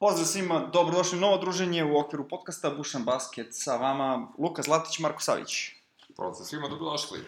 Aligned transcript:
Pozdrav 0.00 0.26
svima, 0.26 0.70
dobrodošli 0.72 1.18
u 1.18 1.20
novo 1.20 1.38
druženje 1.38 1.84
u 1.84 1.98
okviru 1.98 2.28
podcasta 2.28 2.70
Bušan 2.70 3.04
Basket 3.04 3.46
sa 3.50 3.76
vama 3.76 4.28
Luka 4.38 4.62
Zlatić 4.62 4.98
i 4.98 5.02
Marko 5.02 5.22
Savić. 5.22 5.68
Pozdrav 6.16 6.46
svima, 6.46 6.68
dobrodošli. 6.68 7.18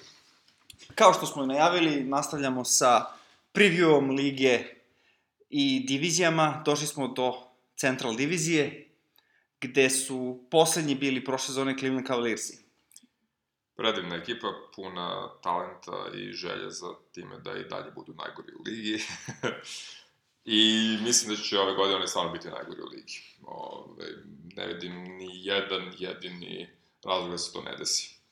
Kao 0.95 1.13
što 1.13 1.27
smo 1.27 1.45
i 1.45 1.47
najavili, 1.47 2.05
nastavljamo 2.05 2.65
sa 2.65 3.07
previewom 3.55 4.17
lige 4.17 4.65
i 5.51 5.85
divizijama. 5.89 6.63
Došli 6.65 6.87
smo 6.87 7.09
do 7.09 7.35
Central 7.77 8.17
divizije, 8.17 8.89
gde 9.61 9.91
su 9.91 10.45
poslednji 10.51 10.95
bili 10.95 11.25
prošle 11.25 11.47
sezone 11.47 11.79
Cleveland 11.79 12.07
Cavaliersi. 12.07 12.59
Predivna 13.77 14.17
ekipa, 14.17 14.49
puna 14.77 15.31
talenta 15.43 16.11
i 16.15 16.33
želje 16.33 16.71
za 16.71 16.87
time 17.15 17.39
da 17.39 17.57
i 17.57 17.65
dalje 17.65 17.91
budu 17.91 18.15
najgori 18.15 18.53
u 18.59 18.63
ligi. 18.67 19.05
I 20.45 20.99
mislim 21.03 21.37
da 21.37 21.43
će 21.43 21.59
ove 21.59 21.75
godine 21.75 21.97
oni 21.97 22.09
stvarno 22.09 22.33
biti 22.33 22.49
najgori 22.49 22.83
u 22.83 22.87
ligi. 22.87 23.23
Ove, 23.47 24.07
ne 24.57 24.67
vidim 24.67 24.93
ni 24.93 25.29
jedan 25.47 25.93
jedini 25.99 26.69
razlog 27.05 27.31
da 27.31 27.39
se 27.39 27.53
to 27.53 27.63
ne 27.63 27.77
desi. 27.77 28.23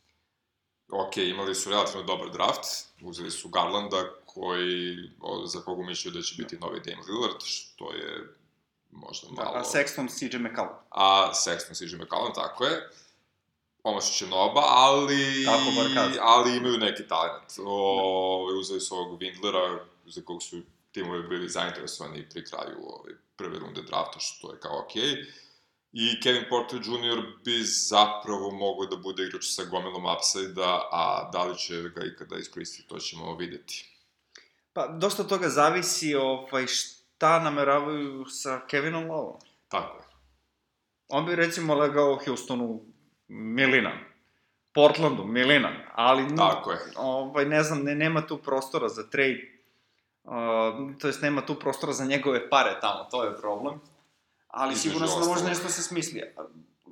Ok, 0.93 1.17
imali 1.17 1.55
su 1.55 1.71
relativno 1.71 2.03
dobar 2.03 2.31
draft, 2.33 2.65
uzeli 3.03 3.31
su 3.31 3.49
Garlanda, 3.49 4.11
koji, 4.27 4.97
za 5.45 5.61
kogu 5.61 5.85
mišljaju 5.85 6.15
da 6.15 6.23
će 6.23 6.35
biti 6.43 6.59
novi 6.59 6.81
Dame 6.81 7.03
Lillard, 7.09 7.43
što 7.43 7.93
je 7.93 8.37
možda 8.91 9.29
malo... 9.31 9.53
Da, 9.53 9.59
a 9.59 9.65
Sexton 9.65 10.09
CJ 10.19 10.37
McCallum. 10.37 10.75
A 10.91 11.33
Sexton 11.35 11.75
CJ 11.79 11.97
McCallum, 11.97 12.35
tako 12.35 12.65
je. 12.65 12.91
Omašiće 13.83 14.27
Noba, 14.27 14.63
ali... 14.67 15.45
Tako 15.45 15.71
bar 15.77 15.95
kaže. 15.95 16.19
Ali 16.23 16.57
imaju 16.57 16.79
neki 16.79 17.09
talent. 17.09 17.53
O, 17.65 18.47
uzeli 18.61 18.81
su 18.81 18.95
ovog 18.95 19.21
Windlera, 19.21 19.79
za 20.07 20.23
kog 20.23 20.43
su 20.43 20.61
timovi 20.93 21.29
bili 21.29 21.49
zainteresovani 21.49 22.29
pri 22.29 22.45
kraju 22.45 22.77
ove 22.81 23.13
prve 23.37 23.59
runde 23.59 23.83
drafta, 23.83 24.19
što 24.21 24.53
je 24.53 24.61
kao 24.61 24.85
okej. 24.85 25.03
Okay. 25.03 25.25
I 25.93 26.21
Kevin 26.21 26.45
Porter 26.49 26.79
Jr. 26.79 27.23
bi 27.45 27.63
zapravo 27.63 28.51
mogao 28.51 28.87
da 28.87 28.97
bude 28.97 29.25
igrač 29.25 29.45
sa 29.45 29.65
gomilom 29.65 30.05
upside-a, 30.17 30.89
a 30.93 31.31
da 31.33 31.45
li 31.45 31.59
će 31.59 31.83
ga 31.83 32.05
ikada 32.05 32.37
iskoristiti, 32.37 32.89
to 32.89 32.99
ćemo 32.99 33.37
videti. 33.37 33.97
Pa, 34.73 34.87
dosta 34.87 35.25
toga 35.25 35.49
zavisi 35.49 36.15
ovaj, 36.15 36.67
šta 36.67 37.39
nameravaju 37.39 38.25
sa 38.27 38.61
Kevinom 38.67 39.11
Lovom. 39.11 39.41
Tako 39.69 39.99
je. 39.99 40.05
On 41.09 41.27
bi 41.27 41.37
recimo 41.37 41.75
legao 41.75 42.19
Houstonu 42.25 42.81
Milinan. 43.29 43.99
Portlandu 44.75 45.25
Milinan, 45.25 45.75
ali 45.95 46.37
Tako 46.37 46.73
je. 46.73 46.79
ovaj 46.97 47.45
ne 47.45 47.63
znam, 47.63 47.83
ne 47.83 47.95
nema 47.95 48.27
tu 48.27 48.39
prostora 48.39 48.89
za 48.89 49.11
trade. 49.11 49.60
Uh, 50.31 50.37
to 50.99 51.07
jest 51.07 51.23
nema 51.23 51.43
tu 51.47 51.55
prostora 51.55 51.93
za 51.93 52.05
njegove 52.05 52.51
pare 52.51 52.79
tamo, 52.81 53.05
to 53.11 53.25
je 53.25 53.37
problem. 53.37 53.81
Ali 54.49 54.77
sigurno 54.77 55.07
sam 55.07 55.21
da 55.21 55.29
može 55.29 55.45
nešto 55.45 55.69
se 55.69 55.83
smisli. 55.83 56.23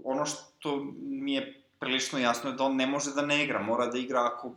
Ono 0.04 0.26
što 0.26 0.76
mi 1.00 1.34
je 1.34 1.62
prilično 1.78 2.18
jasno 2.18 2.50
je 2.50 2.56
da 2.56 2.64
on 2.64 2.76
ne 2.76 2.86
može 2.86 3.10
da 3.10 3.22
ne 3.22 3.44
igra, 3.44 3.62
mora 3.62 3.86
da 3.86 3.98
igra 3.98 4.26
ako 4.26 4.50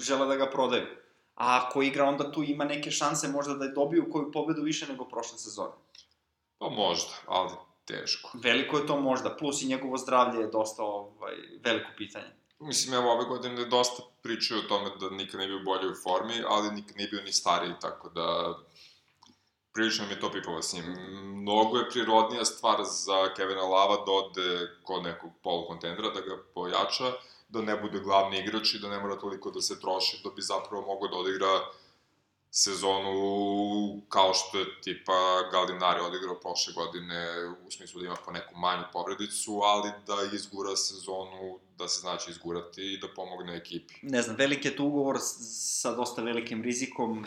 žele 0.00 0.26
da 0.26 0.36
ga 0.36 0.50
prodaju. 0.50 0.86
A 1.34 1.62
ako 1.62 1.82
igra, 1.82 2.04
onda 2.04 2.32
tu 2.32 2.42
ima 2.42 2.64
neke 2.64 2.90
šanse 2.90 3.28
možda 3.28 3.54
da 3.54 3.64
je 3.64 3.72
dobiju 3.72 4.10
koju 4.12 4.32
pobedu 4.32 4.62
više 4.62 4.86
nego 4.86 5.04
prošle 5.04 5.38
sezone. 5.38 5.72
Pa 6.58 6.68
možda, 6.68 7.12
ali 7.26 7.50
teško. 7.84 8.30
Veliko 8.34 8.78
je 8.78 8.86
to 8.86 9.00
možda, 9.00 9.36
plus 9.36 9.62
i 9.62 9.66
njegovo 9.66 9.96
zdravlje 9.96 10.40
je 10.40 10.46
dosta 10.46 10.82
ovaj, 10.82 11.34
veliko 11.64 11.88
pitanje. 11.96 12.32
Mislim, 12.58 12.94
evo, 12.94 13.12
ove 13.12 13.24
godine 13.24 13.64
dosta 13.64 14.02
pričaju 14.22 14.60
o 14.60 14.68
tome 14.68 14.90
da 15.00 15.10
nikad 15.10 15.40
nije 15.40 15.48
bio 15.48 15.64
bolje 15.64 15.88
u 15.88 15.94
formi, 16.02 16.42
ali 16.48 16.70
nikad 16.70 16.96
nije 16.96 17.08
bio 17.08 17.22
ni 17.22 17.32
stariji, 17.32 17.72
tako 17.80 18.08
da 18.08 18.56
prilično 19.72 20.06
mi 20.06 20.12
je 20.12 20.20
to 20.20 20.32
pipava 20.32 20.62
s 20.62 20.72
njim. 20.72 20.84
Mnogo 21.22 21.78
je 21.78 21.90
prirodnija 21.90 22.44
stvar 22.44 22.84
za 22.84 23.34
Kevina 23.34 23.62
Lava 23.62 23.96
da 24.06 24.12
ode 24.12 24.68
kod 24.82 25.02
nekog 25.02 25.30
polukontendera, 25.42 26.10
da 26.10 26.20
ga 26.20 26.42
pojača, 26.54 27.12
da 27.48 27.62
ne 27.62 27.76
bude 27.76 28.00
glavni 28.00 28.38
igrač 28.38 28.74
i 28.74 28.78
da 28.78 28.88
ne 28.88 29.00
mora 29.00 29.18
toliko 29.18 29.50
da 29.50 29.60
se 29.60 29.80
troši, 29.80 30.20
da 30.24 30.30
bi 30.30 30.42
zapravo 30.42 30.86
mogao 30.86 31.08
da 31.08 31.16
odigra 31.16 31.60
sezonu 32.58 33.12
kao 34.08 34.34
što 34.34 34.58
je 34.58 34.80
tipa 34.80 35.48
Galinari 35.52 36.00
odigrao 36.00 36.40
prošle 36.40 36.72
godine, 36.74 37.48
u 37.66 37.70
smislu 37.70 38.00
da 38.00 38.06
ima 38.06 38.16
po 38.24 38.30
neku 38.30 38.56
manju 38.56 38.84
povredicu, 38.92 39.60
ali 39.62 39.90
da 40.06 40.36
izgura 40.36 40.76
sezonu, 40.76 41.58
da 41.78 41.88
se 41.88 42.00
znači 42.00 42.30
izgurati 42.30 42.92
i 42.92 42.98
da 43.00 43.08
pomogne 43.16 43.56
ekipi. 43.56 43.94
Ne 44.02 44.22
znam, 44.22 44.36
velik 44.36 44.64
je 44.64 44.76
tu 44.76 44.84
ugovor 44.84 45.16
sa 45.20 45.94
dosta 45.94 46.22
velikim 46.22 46.62
rizikom. 46.62 47.26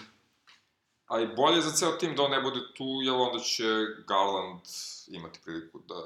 Ali 1.05 1.35
bolje 1.35 1.61
za 1.61 1.71
ceo 1.71 1.91
tim 1.91 2.15
da 2.15 2.23
on 2.23 2.31
ne 2.31 2.41
bude 2.41 2.59
tu, 2.77 2.85
jer 3.03 3.13
onda 3.13 3.39
će 3.39 3.67
Garland 4.07 4.61
imati 5.07 5.39
priliku 5.43 5.79
da 5.79 6.03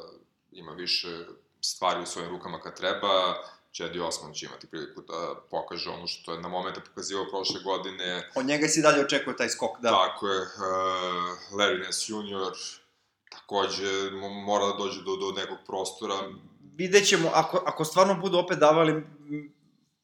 ima 0.52 0.72
više 0.72 1.26
stvari 1.62 2.04
u 2.04 2.06
svojim 2.06 2.30
rukama 2.30 2.60
kad 2.60 2.78
treba, 2.78 3.44
Čedi 3.74 4.00
Osman 4.00 4.34
će 4.34 4.46
imati 4.46 4.68
priliku 4.68 5.02
da 5.02 5.36
pokaže 5.52 5.90
ono 5.90 6.08
što 6.08 6.34
je 6.34 6.42
na 6.42 6.48
momente 6.48 6.82
pokazivao 6.82 7.26
prošle 7.30 7.62
godine, 7.64 8.30
Od 8.36 8.46
njega 8.46 8.68
se 8.68 8.82
dalje 8.82 9.02
očekuje 9.02 9.38
taj 9.38 9.50
skok, 9.50 9.80
da. 9.82 9.90
Tako 9.90 10.28
je, 10.28 10.42
uh, 10.42 10.48
Larry 11.52 11.84
Nance 11.84 12.14
Jr. 12.14 12.54
takođe 13.30 14.12
mo- 14.12 14.46
mora 14.46 14.66
da 14.66 14.74
dođe 14.74 15.02
do, 15.02 15.16
do 15.16 15.32
nekog 15.42 15.58
prostora. 15.68 16.16
Vidjet 16.76 17.08
ćemo, 17.08 17.30
ako, 17.34 17.64
ako 17.66 17.86
stvarno 17.86 18.16
budu 18.16 18.38
opet 18.38 18.58
davali 18.58 19.04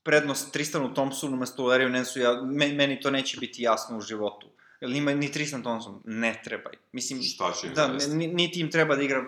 prednost 0.04 0.52
Tristanu 0.54 0.94
Thompsonu 0.94 1.34
umesto 1.34 1.64
Larry 1.64 1.90
Nansu, 1.90 2.20
ja, 2.20 2.42
me, 2.42 2.68
meni 2.74 3.00
to 3.02 3.12
neće 3.12 3.38
biti 3.38 3.64
jasno 3.64 3.98
u 3.98 4.02
životu. 4.02 4.48
Jer 4.82 4.92
nima 4.92 5.14
ni 5.14 5.32
Tristan 5.32 5.62
Thompson, 5.62 6.02
ne 6.06 6.42
treba. 6.44 6.70
Mislim, 6.92 7.22
Šta 7.22 7.52
će 7.52 7.68
im 7.68 7.74
da, 7.74 7.88
niti 8.16 8.60
im 8.60 8.72
treba 8.72 8.96
da 8.96 9.02
igra 9.02 9.26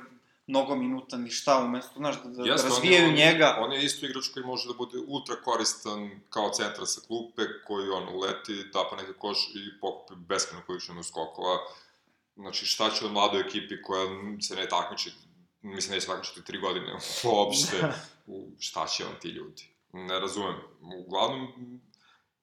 mnogo 0.51 0.75
minuta, 0.75 1.17
ni 1.17 1.29
šta, 1.31 1.57
umesto, 1.59 1.93
znaš, 1.95 2.15
da, 2.15 2.29
da, 2.29 2.43
Jeste, 2.43 2.67
on 2.67 2.73
je- 2.73 2.75
razvijaju 2.75 3.07
on, 3.07 3.15
njega. 3.15 3.57
On 3.59 3.73
je 3.73 3.85
isto 3.85 4.05
igrač 4.05 4.27
koji 4.27 4.45
može 4.45 4.67
da 4.67 4.73
bude 4.75 4.97
ultra 5.07 5.35
koristan 5.37 5.99
kao 6.29 6.49
centar 6.49 6.85
sa 6.85 7.01
klupe, 7.01 7.41
koji 7.67 7.89
on 7.89 8.15
uleti, 8.15 8.63
da 8.73 8.87
pa 8.89 8.95
neke 8.95 9.13
koš 9.13 9.37
i 9.49 9.79
pokupi 9.81 10.13
beskreno 10.17 10.63
količinu 10.67 11.03
skokova. 11.03 11.57
Znači, 12.35 12.65
šta 12.65 12.89
će 12.89 13.05
od 13.05 13.11
mladoj 13.11 13.41
ekipi 13.41 13.81
koja 13.81 14.05
se 14.41 14.55
ne 14.55 14.67
takmiči, 14.67 15.11
mislim, 15.61 15.95
neće 15.95 16.07
takmičiti 16.07 16.43
tri 16.43 16.57
godine 16.59 16.91
uopšte, 17.31 17.93
šta 18.59 18.87
će 18.87 19.05
on 19.05 19.15
ti 19.21 19.27
ljudi? 19.29 19.63
Ne 19.93 20.19
razumem. 20.19 20.55
Uglavnom, 20.99 21.47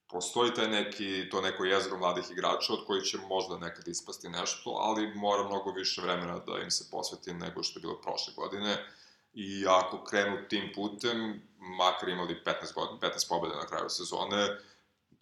postoji 0.09 0.55
taj 0.55 0.69
neki, 0.69 1.29
to 1.31 1.41
neko 1.41 1.65
jezgro 1.65 1.99
mladih 1.99 2.25
igrača 2.31 2.73
od 2.73 2.87
kojih 2.87 3.05
će 3.05 3.19
možda 3.19 3.59
nekad 3.59 3.89
ispasti 3.89 4.29
nešto, 4.29 4.71
ali 4.71 5.15
mora 5.15 5.45
mnogo 5.45 5.71
više 5.71 6.01
vremena 6.01 6.39
da 6.39 6.59
im 6.63 6.71
se 6.71 6.91
posveti 6.91 7.35
nego 7.35 7.63
što 7.63 7.79
je 7.79 7.81
bilo 7.81 8.01
prošle 8.01 8.35
godine. 8.37 8.77
I 9.35 9.67
ako 9.69 10.05
krenu 10.05 10.49
tim 10.49 10.73
putem, 10.75 11.43
makar 11.59 12.09
imali 12.09 12.43
15, 12.45 12.75
godina, 12.75 12.99
15 13.01 13.29
pobjede 13.29 13.57
na 13.57 13.67
kraju 13.67 13.89
sezone, 13.89 14.49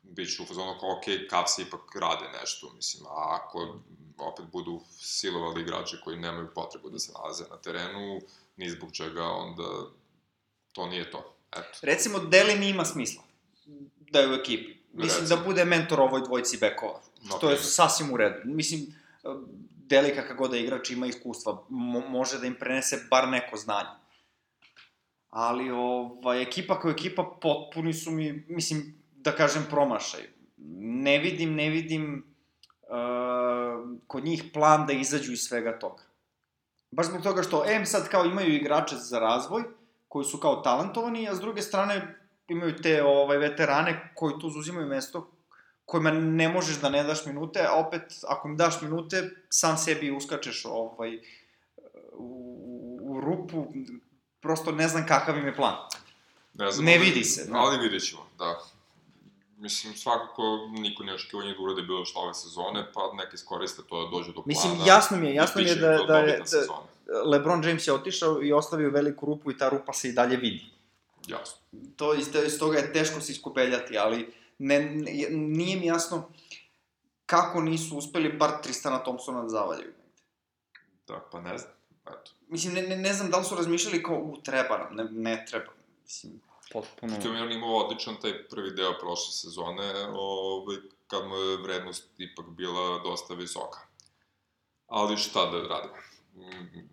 bit 0.03 0.37
će 0.37 0.43
u 0.43 0.47
fazonu 0.47 0.77
kao, 0.81 0.93
ok, 0.93 1.05
Cavs 1.31 1.59
ipak 1.59 1.81
rade 1.95 2.39
nešto, 2.41 2.73
mislim, 2.77 3.07
a 3.07 3.39
ako 3.41 3.79
opet 4.19 4.45
budu 4.53 4.81
silovali 4.99 5.61
igrače 5.61 5.97
koji 6.05 6.17
nemaju 6.17 6.55
potrebu 6.55 6.91
da 6.91 6.99
se 6.99 7.13
nalaze 7.13 7.45
na 7.51 7.57
terenu, 7.57 8.21
ni 8.57 8.71
zbog 8.71 8.93
čega, 8.93 9.25
onda 9.25 9.69
to 10.73 10.87
nije 10.87 11.11
to. 11.11 11.35
Eto. 11.53 11.79
Recimo, 11.83 12.19
Delin 12.19 12.63
ima 12.63 12.85
smisla 12.85 13.23
da 14.11 14.21
je 14.21 14.29
u 14.29 14.35
ekipi. 14.35 14.76
Mislim 14.97 15.21
Recimo. 15.21 15.41
da 15.41 15.45
bude 15.45 15.65
mentor 15.65 16.01
ovoj 16.01 16.21
dvojci 16.21 16.59
bekova. 16.61 17.01
Što 17.37 17.51
je 17.51 17.59
sasvim 17.59 18.13
u 18.13 18.17
redu. 18.17 18.41
Mislim, 18.45 18.87
Deli 19.87 20.15
kakav 20.15 20.37
god 20.37 20.51
da 20.51 20.57
igrač 20.57 20.91
ima 20.91 21.07
iskustva, 21.07 21.65
mo 21.69 22.01
može 22.01 22.39
da 22.39 22.47
im 22.47 22.55
prenese 22.55 23.07
bar 23.11 23.29
neko 23.29 23.57
znanje. 23.57 23.95
Ali, 25.31 25.71
ovaj, 25.71 26.43
ekipa 26.43 26.81
kao 26.81 26.91
ekipa 26.91 27.25
potpuni 27.41 27.93
su 27.95 28.11
mi, 28.11 28.45
mislim, 28.49 28.95
da 29.13 29.33
kažem, 29.33 29.67
promašaj. 29.71 30.21
Ne 31.07 31.19
vidim, 31.19 31.55
ne 31.55 31.71
vidim 31.71 32.35
uh, 32.83 33.99
kod 34.07 34.25
njih 34.25 34.45
plan 34.53 34.87
da 34.87 34.93
izađu 34.93 35.33
iz 35.33 35.41
svega 35.41 35.79
toga. 35.79 36.03
Baš 36.91 37.07
zbog 37.07 37.23
toga 37.23 37.43
što, 37.43 37.65
em 37.69 37.87
sad 37.87 38.09
kao 38.09 38.25
imaju 38.25 38.55
igrače 38.55 38.97
za 38.97 39.19
razvoj, 39.19 39.63
koji 40.09 40.25
su 40.25 40.39
kao 40.39 40.57
talentovani, 40.57 41.29
a 41.29 41.35
s 41.35 41.41
druge 41.41 41.63
strane 41.63 42.26
imaju 42.49 42.77
te 42.77 43.03
ovaj, 43.05 43.39
veterane 43.39 44.13
koji 44.15 44.35
tu 44.41 44.47
uzimaju 44.47 44.87
mesto 44.87 45.31
kojima 45.85 46.11
ne 46.11 46.49
možeš 46.49 46.77
da 46.77 46.89
ne 46.89 47.03
daš 47.03 47.27
minute, 47.27 47.67
a 47.69 47.75
opet, 47.75 48.03
ako 48.29 48.49
im 48.49 48.57
daš 48.57 48.81
minute, 48.83 49.31
sam 49.49 49.79
sebi 49.79 50.11
uskačeš 50.11 50.65
ovaj, 50.65 51.19
u, 52.13 52.99
u 53.03 53.21
rupu, 53.21 53.67
prosto 54.41 54.73
ne 54.73 54.89
znam 54.89 55.07
kakav 55.07 55.39
im 55.39 55.47
je 55.47 55.57
plan. 55.57 55.75
Ne, 56.55 56.71
znam, 56.71 56.85
Ne 56.85 56.95
ali- 56.97 57.05
vidi 57.05 57.25
se, 57.25 57.51
no. 57.51 57.59
Ali 57.59 57.79
vidjet 57.79 58.03
ćemo, 58.05 58.23
da. 58.39 58.61
Mislim, 59.59 59.95
svakako 59.95 60.43
niko 60.71 61.05
ne 61.05 61.15
očekivao 61.15 61.47
njih 61.47 61.57
da 61.57 61.63
urade 61.63 61.83
bilo 61.83 62.05
što 62.05 62.19
ove 62.21 62.35
sezone, 62.35 62.87
pa 62.95 63.01
neka 63.17 63.31
iskoriste 63.35 63.83
to 63.89 64.05
da 64.05 64.11
dođe 64.11 64.29
do 64.29 64.33
plana. 64.33 64.47
Mislim, 64.47 64.73
jasno 64.87 65.17
mi 65.17 65.27
je, 65.27 65.35
jasno 65.35 65.63
mi 65.63 65.69
je 65.69 65.75
da, 65.75 65.89
da, 65.89 66.23
da 66.39 66.47
sezona. 66.47 66.79
LeBron 67.25 67.65
James 67.65 67.87
je 67.87 67.93
otišao 67.93 68.43
i 68.43 68.53
ostavio 68.53 68.91
veliku 68.91 69.27
rupu 69.27 69.51
i 69.51 69.59
ta 69.59 69.69
rupa 69.69 69.93
se 69.93 70.09
i 70.09 70.13
dalje 70.13 70.37
vidi. 70.37 70.65
Jasno. 71.27 71.59
To 71.97 72.15
iz, 72.15 72.29
iz 72.47 72.59
toga 72.59 72.79
je 72.79 72.93
teško 72.93 73.21
se 73.21 73.33
iskupeljati, 73.33 73.99
ali 73.99 74.35
ne, 74.59 74.81
ne, 74.81 75.13
nije 75.31 75.77
mi 75.77 75.87
jasno 75.87 76.31
kako 77.27 77.61
nisu 77.61 77.97
uspeli 77.97 78.33
bar 78.33 78.51
Tristana 78.63 79.03
Thompsona 79.03 79.43
da 79.43 79.49
zavaljaju. 79.49 79.93
Da, 79.93 81.15
Da, 81.15 81.29
pa 81.33 81.41
ne 81.41 81.59
znam, 81.59 81.73
eto. 82.07 82.33
Mislim, 82.49 82.75
ne, 82.75 82.83
ne, 82.83 82.97
ne 82.97 83.13
znam 83.13 83.31
da 83.31 83.39
li 83.39 83.45
su 83.45 83.55
razmišljali 83.55 84.03
kao, 84.03 84.17
u, 84.17 84.37
treba 84.43 84.79
nam, 84.79 84.95
ne, 84.97 85.05
ne 85.05 85.45
treba. 85.51 85.73
Mislim, 86.03 86.41
potpuno... 86.73 87.15
Pritom 87.15 87.37
je 87.37 87.43
on 87.43 87.53
imao 87.53 87.77
odličan 87.77 88.17
taj 88.23 88.49
prvi 88.49 88.71
deo 88.71 88.99
prošle 89.01 89.33
sezone, 89.33 90.07
ovaj, 90.13 90.77
kad 91.07 91.29
mu 91.29 91.37
je 91.37 91.57
vrednost 91.57 92.09
ipak 92.19 92.47
bila 92.47 92.99
dosta 92.99 93.35
visoka. 93.35 93.79
Ali 94.87 95.17
šta 95.17 95.51
da 95.51 95.69
radimo? 95.69 95.97
Mm, 96.35 96.89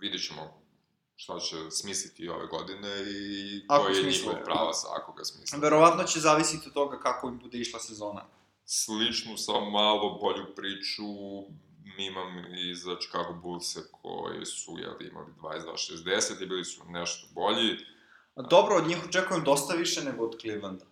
vidjet 0.00 0.26
ćemo 0.26 0.59
šta 1.20 1.38
će 1.38 1.56
smisliti 1.70 2.28
ove 2.28 2.46
godine 2.46 2.88
i 3.10 3.64
Ako 3.68 3.84
koji 3.84 3.96
je 3.96 4.02
njihov 4.02 4.34
pravac, 4.44 4.76
ako 4.96 5.12
ga 5.12 5.24
smisle. 5.24 5.58
Verovatno 5.58 6.04
će 6.04 6.20
zavisiti 6.20 6.68
od 6.68 6.74
toga 6.74 6.98
kako 6.98 7.28
im 7.28 7.38
bude 7.38 7.58
išla 7.58 7.80
sezona. 7.80 8.24
Sličnu, 8.64 9.36
sa 9.36 9.52
malo 9.52 10.18
bolju 10.20 10.54
priču 10.56 11.04
imam 11.98 12.54
i 12.54 12.74
za 12.74 12.96
Chicago 13.00 13.32
Bullse 13.42 13.80
koji 14.02 14.46
su 14.46 14.78
jel, 14.78 15.08
imali 15.10 15.32
22-60 15.42 16.42
i 16.42 16.46
bili 16.46 16.64
su 16.64 16.84
nešto 16.86 17.26
bolji. 17.34 17.76
Dobro, 18.50 18.76
od 18.76 18.86
njih 18.86 18.98
očekujem 19.08 19.44
dosta 19.44 19.74
više 19.74 20.04
nego 20.04 20.24
od 20.24 20.40
Clevelanda. 20.40 20.84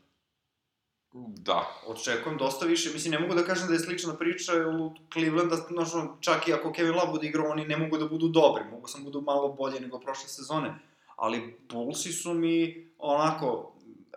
Da, 1.26 1.66
Očekujem 1.86 2.38
dosta 2.38 2.66
više, 2.66 2.90
mislim, 2.92 3.12
ne 3.12 3.18
mogu 3.18 3.34
da 3.34 3.44
kažem 3.44 3.68
da 3.68 3.72
je 3.74 3.80
slična 3.80 4.14
priča, 4.14 4.52
u 4.52 4.92
Clevelanda, 5.12 5.56
ono, 5.94 6.16
čak 6.20 6.48
i 6.48 6.52
ako 6.52 6.72
Kevin 6.72 6.94
Love 6.94 7.10
bude 7.12 7.26
igrao, 7.26 7.50
oni 7.50 7.66
ne 7.66 7.76
mogu 7.76 7.98
da 7.98 8.08
budu 8.08 8.28
dobri, 8.28 8.64
mogu 8.70 8.88
sam 8.88 9.04
budu 9.04 9.20
malo 9.20 9.48
bolje 9.48 9.80
nego 9.80 10.00
prošle 10.00 10.28
sezone. 10.28 10.74
Ali 11.16 11.58
Bullsi 11.70 12.12
su 12.12 12.34
mi, 12.34 12.86
onako, 12.98 13.72
eh, 14.12 14.16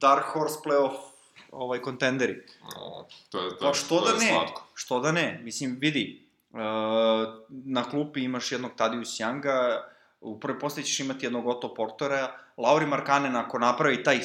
dark 0.00 0.24
horse 0.24 0.58
playoff 0.64 0.96
ovaj, 1.52 1.82
kontenderi. 1.82 2.42
no, 2.62 3.06
to 3.30 3.44
je, 3.44 3.50
to, 3.50 3.56
Pa 3.60 3.74
što 3.74 3.98
to 3.98 4.04
da 4.04 4.10
je 4.10 4.18
ne? 4.18 4.32
slatko. 4.32 4.66
Što 4.74 5.00
da 5.00 5.12
ne? 5.12 5.40
Mislim, 5.44 5.76
vidi, 5.80 6.28
uh, 6.50 6.58
na 7.48 7.90
klupi 7.90 8.24
imaš 8.24 8.52
jednog 8.52 8.70
Tadius 8.76 9.08
Younga, 9.08 9.80
u 10.20 10.40
prvoj 10.40 10.58
postavi 10.58 10.86
ćeš 10.86 11.00
imati 11.00 11.26
jednog 11.26 11.46
Otto 11.46 11.74
Portora, 11.74 12.32
Lauri 12.56 12.86
Markanen 12.86 13.36
ako 13.36 13.58
napravi 13.58 14.02
taj 14.02 14.20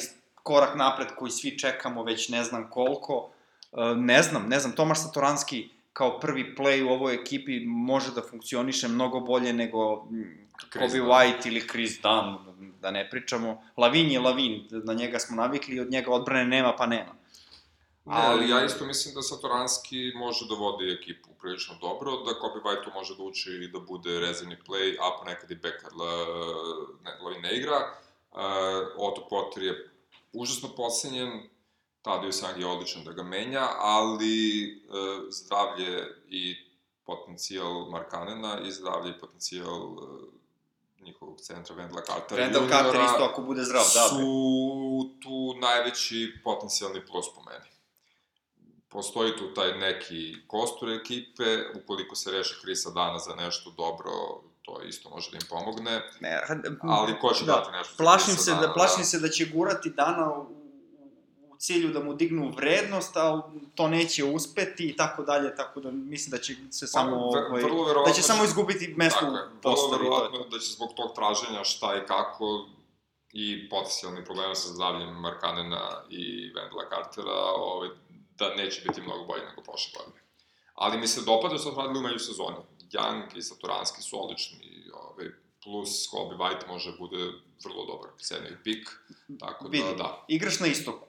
korak 0.48 0.76
napred 0.76 1.08
koji 1.16 1.30
svi 1.30 1.58
čekamo 1.58 2.02
već 2.02 2.28
ne 2.28 2.44
znam 2.44 2.70
koliko, 2.70 3.30
uh, 3.72 3.96
ne 3.96 4.22
znam, 4.22 4.48
ne 4.48 4.60
znam, 4.60 4.72
Tomaš 4.72 5.02
Satoranski 5.02 5.68
kao 5.92 6.20
prvi 6.20 6.54
play 6.56 6.84
u 6.86 6.88
ovoj 6.88 7.14
ekipi 7.14 7.60
može 7.66 8.12
da 8.14 8.22
funkcioniše 8.22 8.88
mnogo 8.88 9.20
bolje 9.20 9.52
nego 9.52 9.96
mm, 9.96 10.48
Chris 10.70 10.92
Kobe 10.92 10.98
Dunn. 10.98 11.10
White 11.10 11.48
ili 11.48 11.68
Chris 11.68 12.00
Dunn, 12.02 12.36
da 12.80 12.90
ne 12.90 13.10
pričamo. 13.10 13.62
Lavin 13.76 14.10
je 14.10 14.20
Lavin, 14.20 14.68
na 14.70 14.94
njega 14.94 15.18
smo 15.18 15.36
navikli 15.36 15.76
i 15.76 15.80
od 15.80 15.90
njega 15.90 16.10
odbrane 16.10 16.44
nema 16.44 16.72
pa 16.78 16.86
nema. 16.86 17.14
Ne, 18.04 18.14
ali 18.16 18.50
ja 18.50 18.64
isto 18.64 18.84
mislim 18.86 19.14
da 19.14 19.22
Satoranski 19.22 20.12
može 20.16 20.46
da 20.48 20.54
vodi 20.54 20.92
ekipu 21.00 21.28
prilično 21.40 21.74
dobro, 21.80 22.10
da 22.16 22.38
Kobe 22.40 22.60
White 22.64 22.84
tu 22.84 22.90
može 22.94 23.16
da 23.16 23.22
uči 23.22 23.50
i 23.50 23.68
da 23.68 23.78
bude 23.78 24.20
rezervni 24.20 24.56
play, 24.68 24.96
a 25.00 25.18
ponekad 25.18 25.50
i 25.50 25.54
backer 25.54 25.92
la, 26.00 26.12
ne, 27.04 27.10
Lavin 27.24 27.42
ne 27.42 27.56
igra. 27.56 27.78
Uh, 28.32 28.38
Otto 29.08 29.26
Potter 29.30 29.62
je 29.62 29.90
užasno 30.32 30.68
pocenjen, 30.76 31.48
Tadeo 32.02 32.32
Sang 32.32 32.60
je 32.60 32.66
odličan 32.66 33.04
da 33.04 33.12
ga 33.12 33.22
menja, 33.22 33.68
ali 33.78 34.64
uh, 34.88 35.26
zdravlje 35.30 36.22
i 36.28 36.56
potencijal 37.04 37.90
Markanena 37.90 38.60
i 38.60 38.72
zdravlje 38.72 39.10
i 39.10 39.18
potencijal 39.20 39.82
uh, 39.82 39.98
njihovog 41.00 41.40
centra 41.40 41.76
Vendla 41.76 42.02
Cartera 42.02 42.42
Randall 42.42 42.68
Carter 42.68 43.00
isto 43.04 43.24
ako 43.24 43.42
bude 43.42 43.62
zdrav, 43.62 43.82
da. 43.94 44.08
su 44.08 44.18
tu 45.22 45.54
najveći 45.60 46.32
potencijalni 46.44 47.06
plus 47.06 47.26
po 47.34 47.42
meni. 47.50 47.70
Postoji 48.88 49.36
tu 49.36 49.54
taj 49.54 49.78
neki 49.78 50.36
kostur 50.46 50.90
ekipe, 50.90 51.44
ukoliko 51.82 52.16
se 52.16 52.30
reši 52.30 52.54
Krisa 52.62 52.90
Dana 52.90 53.18
za 53.18 53.34
nešto 53.34 53.70
dobro, 53.70 54.10
to 54.68 54.82
isto 54.82 55.10
može 55.10 55.30
da 55.30 55.36
im 55.36 55.46
pomogne, 55.50 56.02
Ne, 56.20 56.40
ali 56.82 57.18
ko 57.20 57.32
će 57.32 57.44
da, 57.44 57.52
dati 57.52 57.70
nešto 57.72 57.94
plašim 57.96 58.34
se 58.36 58.50
Dana, 58.50 58.62
da 58.62 58.72
plašim 58.72 59.04
se 59.04 59.18
da 59.18 59.28
će 59.28 59.44
gurati 59.46 59.90
dana 59.90 60.32
u, 60.32 60.42
u 61.42 61.56
cilju 61.58 61.88
da 61.88 62.00
mu 62.00 62.14
dignu 62.14 62.50
vrednost, 62.50 63.16
ali 63.16 63.42
to 63.74 63.88
neće 63.88 64.24
uspeti 64.24 64.88
i 64.88 64.96
tako 64.96 65.22
dalje, 65.22 65.56
tako 65.56 65.80
da 65.80 65.90
mislim 65.90 66.30
da 66.30 66.38
će 66.38 66.56
se 66.70 66.86
samo 66.86 67.30
Pa, 67.32 67.38
ve- 67.38 67.46
ovaj, 67.46 67.62
vrlo 67.62 68.04
da 68.06 68.12
će 68.12 68.22
samo 68.22 68.44
izgubiti 68.44 68.94
mesto 68.96 69.20
Tako 69.20 69.30
u 69.30 69.34
vrlo 69.34 69.60
postavi. 69.62 70.02
verovatno 70.02 70.38
da 70.40 70.58
će 70.58 70.72
zbog 70.72 70.90
tog 70.96 71.14
traženja 71.14 71.64
šta 71.64 71.96
i 71.96 72.06
kako 72.06 72.66
i 73.32 73.68
potencijalni 73.68 74.24
problema 74.24 74.54
sa 74.54 74.68
zdravljem 74.68 75.08
Markanena 75.10 76.02
i 76.10 76.22
Vendela 76.46 76.84
Cartera, 76.90 77.32
ovaj, 77.56 77.88
da 78.38 78.54
neće 78.54 78.82
biti 78.82 79.02
mnogo 79.02 79.24
bolje 79.24 79.44
nego 79.44 79.62
prošle 79.62 79.92
godine. 79.96 80.22
Ali 80.74 80.98
mi 80.98 81.06
se 81.06 81.20
dopada 81.22 81.58
što 81.58 81.70
su 81.70 81.76
radili 81.76 81.98
u 81.98 82.02
međusezoni. 82.02 82.56
Young 82.92 83.36
i 83.36 83.42
Satoranski 83.42 84.02
su 84.02 84.24
odlični, 84.24 84.84
ovaj, 84.94 85.26
plus 85.64 86.08
Kobe 86.10 86.34
White 86.34 86.66
može 86.68 86.90
da 86.90 86.96
bude 86.98 87.16
vrlo 87.64 87.86
dobar 87.86 88.10
sedmi 88.18 88.56
pik, 88.64 88.88
tako 89.40 89.68
Vidi, 89.68 89.84
da 89.84 90.02
da. 90.02 90.24
igraš 90.28 90.60
na 90.60 90.66
istoku. 90.66 91.06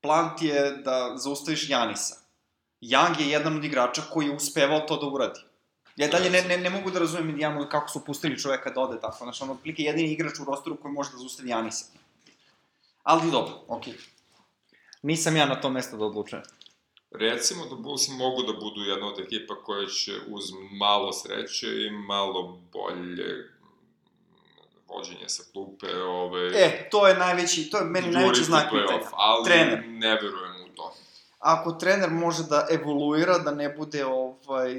Plan 0.00 0.36
ti 0.38 0.46
je 0.46 0.70
da 0.70 1.14
zaustaviš 1.16 1.70
Janisa. 1.70 2.16
Young 2.80 3.20
je 3.20 3.28
jedan 3.28 3.56
od 3.56 3.64
igrača 3.64 4.02
koji 4.12 4.26
je 4.26 4.36
uspevao 4.36 4.80
to 4.80 4.96
da 4.96 5.06
uradi. 5.06 5.40
Ja 5.96 6.08
dalje 6.08 6.30
ne, 6.30 6.42
ne, 6.42 6.56
ne 6.56 6.70
mogu 6.70 6.90
da 6.90 6.98
razumem 6.98 7.30
Indijanu 7.30 7.68
kako 7.70 7.88
su 7.88 8.04
pustili 8.04 8.38
čoveka 8.38 8.70
da 8.70 8.80
ode 8.80 9.00
tako. 9.00 9.24
Znaš, 9.24 9.42
ono, 9.42 9.52
otprilike 9.52 9.82
jedini 9.82 10.12
igrač 10.12 10.38
u 10.38 10.44
rosteru 10.44 10.76
koji 10.76 10.92
može 10.92 11.10
da 11.10 11.18
zaustavi 11.18 11.48
Janisa. 11.48 11.84
Ali 13.02 13.30
dobro, 13.30 13.64
okej. 13.68 13.94
Nisam 15.02 15.36
ja 15.36 15.46
na 15.46 15.60
to 15.60 15.70
mesto 15.70 15.96
da 15.96 16.04
odlučujem. 16.04 16.42
Recimo 17.18 17.66
da 17.66 17.74
Bullsi 17.74 18.10
mogu 18.12 18.42
da 18.42 18.52
budu 18.52 18.80
jedna 18.80 19.06
od 19.06 19.18
ekipa 19.20 19.54
koja 19.54 19.86
će 19.86 20.12
uz 20.28 20.44
malo 20.72 21.12
sreće 21.12 21.66
i 21.66 21.90
malo 21.90 22.58
bolje 22.72 23.50
vođenje 24.88 25.28
sa 25.28 25.42
klupe, 25.52 25.96
ovaj, 25.96 26.46
E, 26.46 26.88
to 26.90 27.08
je 27.08 27.14
najveći, 27.18 27.70
to 27.70 27.78
je 27.78 27.84
meni 27.84 28.10
najveći 28.10 28.44
znak 28.44 28.70
pitanja. 28.70 29.10
ali 29.12 29.44
Trener. 29.44 29.84
ne 29.88 30.14
verujem 30.14 30.70
u 30.72 30.74
to. 30.76 30.94
Ako 31.38 31.72
trener 31.72 32.10
može 32.10 32.42
da 32.42 32.66
evoluira, 32.70 33.38
da 33.38 33.50
ne 33.50 33.68
bude 33.68 34.04
ovaj 34.04 34.74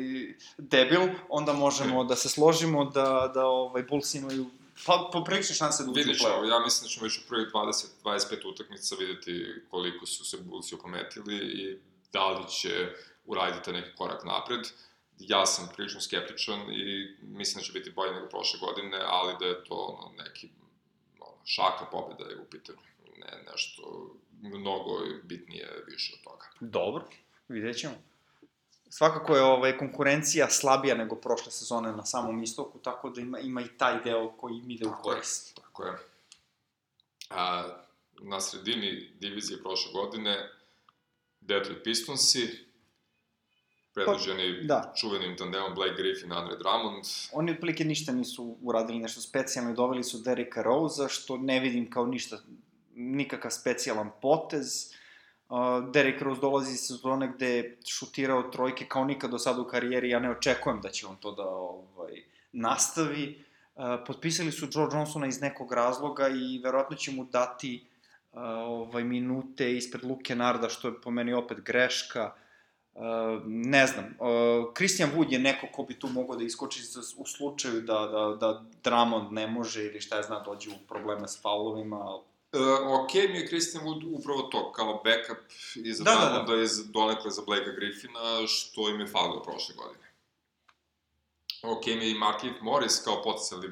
debil, 0.58 1.02
onda 1.30 1.54
možemo 1.54 2.04
da 2.04 2.16
se 2.16 2.30
složimo 2.30 2.86
da 2.86 3.32
da 3.34 3.46
ovaj 3.46 3.84
Bulls 3.84 4.14
imaju 4.16 4.46
pa 4.86 5.10
poprilične 5.14 5.56
šanse 5.56 5.84
da 5.84 5.92
uđu 5.92 6.12
u 6.12 6.14
ćemo, 6.14 6.30
play-off. 6.30 6.50
ja 6.50 6.60
mislim 6.60 6.84
da 6.88 6.90
ćemo 6.90 7.04
već 7.04 7.18
u 7.18 7.22
prvih 7.28 7.48
20-25 8.04 8.48
utakmica 8.54 8.96
videti 9.00 9.46
koliko 9.70 10.06
su 10.06 10.26
se 10.26 10.38
Bullsi 10.38 10.76
opometili 10.76 11.36
i 11.36 11.78
da 12.14 12.30
li 12.30 12.50
će 12.50 12.96
uraditi 13.26 13.72
neki 13.72 13.96
korak 13.98 14.26
napred. 14.26 14.62
Ja 15.20 15.46
sam 15.46 15.70
prilično 15.76 16.02
skeptičan 16.02 16.60
i 16.60 17.16
mislim 17.22 17.62
da 17.62 17.66
će 17.66 17.72
biti 17.72 17.92
bolje 17.92 18.14
nego 18.14 18.28
prošle 18.28 18.60
godine, 18.60 19.00
ali 19.06 19.36
da 19.40 19.46
je 19.46 19.64
to 19.64 19.76
ono, 19.76 20.24
neki 20.24 20.50
ono, 21.20 21.46
šaka 21.46 21.86
pobeda 21.86 22.30
je 22.30 22.40
u 22.40 22.46
pitanju. 22.46 22.80
Ne, 23.18 23.44
nešto 23.52 24.12
mnogo 24.42 24.92
bitnije 25.24 25.84
više 25.88 26.14
od 26.14 26.24
toga. 26.24 26.46
Dobro, 26.60 27.06
vidjet 27.48 27.78
ćemo. 27.78 27.96
Svakako 28.90 29.36
je 29.36 29.42
ovaj, 29.42 29.78
konkurencija 29.78 30.50
slabija 30.50 30.96
nego 30.96 31.16
prošle 31.16 31.52
sezone 31.52 31.92
na 31.92 32.06
samom 32.06 32.44
istoku, 32.44 32.80
tako 32.80 33.10
da 33.10 33.22
ima, 33.22 33.40
ima 33.40 33.62
i 33.62 33.78
taj 33.78 34.04
deo 34.04 34.32
koji 34.32 34.58
im 34.58 34.72
ide 34.72 34.86
u 34.86 34.90
je. 34.90 34.96
korist. 35.02 35.56
Tako 35.56 35.86
je. 35.86 35.94
A, 37.30 37.70
na 38.20 38.40
sredini 38.42 39.12
divizije 39.20 39.62
prošle 39.62 39.92
godine 39.92 40.50
Detroit 41.48 41.84
Pistonsi, 41.84 42.48
predvođeni 43.94 44.64
da. 44.64 44.94
čuvenim 44.96 45.38
tandemom 45.38 45.76
Blake 45.76 45.96
Griffin, 45.98 46.32
Andre 46.32 46.56
Drummond. 46.58 47.04
Oni 47.32 47.52
otprilike 47.52 47.86
ništa 47.86 48.12
nisu 48.12 48.58
uradili 48.62 49.00
nešto 49.00 49.22
specijalno 49.22 49.72
i 49.72 49.76
doveli 49.76 50.04
su 50.04 50.18
Dereka 50.18 50.62
Rose-a, 50.62 51.08
što 51.08 51.38
ne 51.38 51.60
vidim 51.60 51.90
kao 51.90 52.06
ništa, 52.06 52.38
nikakav 52.96 53.52
specijalan 53.52 54.12
potez. 54.22 54.94
Uh, 55.50 55.92
Derek 55.94 56.22
Rose 56.22 56.42
dolazi 56.42 56.74
iz 56.74 56.80
sezone 56.80 57.32
gde 57.36 57.50
je 57.50 57.78
šutirao 57.86 58.44
trojke 58.44 58.86
kao 58.86 59.06
nikad 59.06 59.32
do 59.32 59.40
sada 59.40 59.62
u 59.62 59.68
karijeri, 59.68 60.10
ja 60.10 60.20
ne 60.20 60.32
očekujem 60.32 60.82
da 60.82 60.90
će 60.90 61.08
on 61.08 61.16
to 61.16 61.32
da 61.32 61.46
ovaj, 61.46 62.24
nastavi. 62.52 63.44
Uh, 63.76 63.84
potpisali 64.08 64.52
su 64.52 64.68
Joe 64.72 64.88
Johnsona 64.94 65.28
iz 65.28 65.42
nekog 65.42 65.74
razloga 65.74 66.28
i 66.28 66.60
verovatno 66.64 66.98
će 66.98 67.12
mu 67.12 67.26
dati 67.26 67.82
uh, 67.84 67.97
ovaj, 68.32 69.04
minute 69.04 69.78
ispred 69.78 70.04
Luke 70.04 70.36
Narda, 70.36 70.70
što 70.70 70.88
je 70.88 71.02
po 71.02 71.12
meni 71.12 71.34
opet 71.34 71.62
greška. 71.62 72.34
Uh, 72.94 73.04
ne 73.46 73.88
znam, 73.88 74.06
uh, 74.06 74.74
Christian 74.76 75.12
Wood 75.16 75.34
je 75.34 75.40
neko 75.40 75.68
ko 75.74 75.84
bi 75.84 76.00
tu 76.00 76.08
mogao 76.08 76.36
da 76.36 76.44
iskoči 76.44 76.82
u 77.18 77.26
slučaju 77.26 77.82
da, 77.82 77.94
da, 77.94 78.38
da 78.40 78.64
Drummond 78.84 79.32
ne 79.32 79.48
može 79.48 79.86
ili 79.86 80.02
šta 80.02 80.18
je 80.18 80.24
zna 80.24 80.40
dođe 80.40 80.70
u 80.70 80.88
probleme 80.88 81.28
s 81.28 81.42
faulovima. 81.42 82.20
E, 82.54 82.58
ok 83.02 83.14
mi 83.14 83.40
je 83.40 83.48
Christian 83.48 83.84
Wood 83.84 84.20
upravo 84.20 84.42
to, 84.42 84.72
kao 84.72 85.02
backup 85.04 85.38
i 85.76 85.94
za 85.94 86.04
Da, 86.04 86.12
da, 86.12 86.18
da. 86.18 86.30
Drummonda 86.30 86.64
i 86.64 86.68
za, 86.68 86.84
donekle 86.94 87.32
za 87.32 87.42
Blakea 87.46 87.74
Griffina, 87.74 88.20
što 88.48 88.90
im 88.90 89.00
je 89.00 89.08
falilo 89.08 89.44
prošle 89.44 89.76
godine. 89.76 90.08
Ok 91.64 91.86
mi 91.86 92.06
je 92.06 92.12
i 92.12 92.18
Markif 92.18 92.62
Morris 92.62 93.04
kao 93.04 93.22
potencijalni 93.24 93.68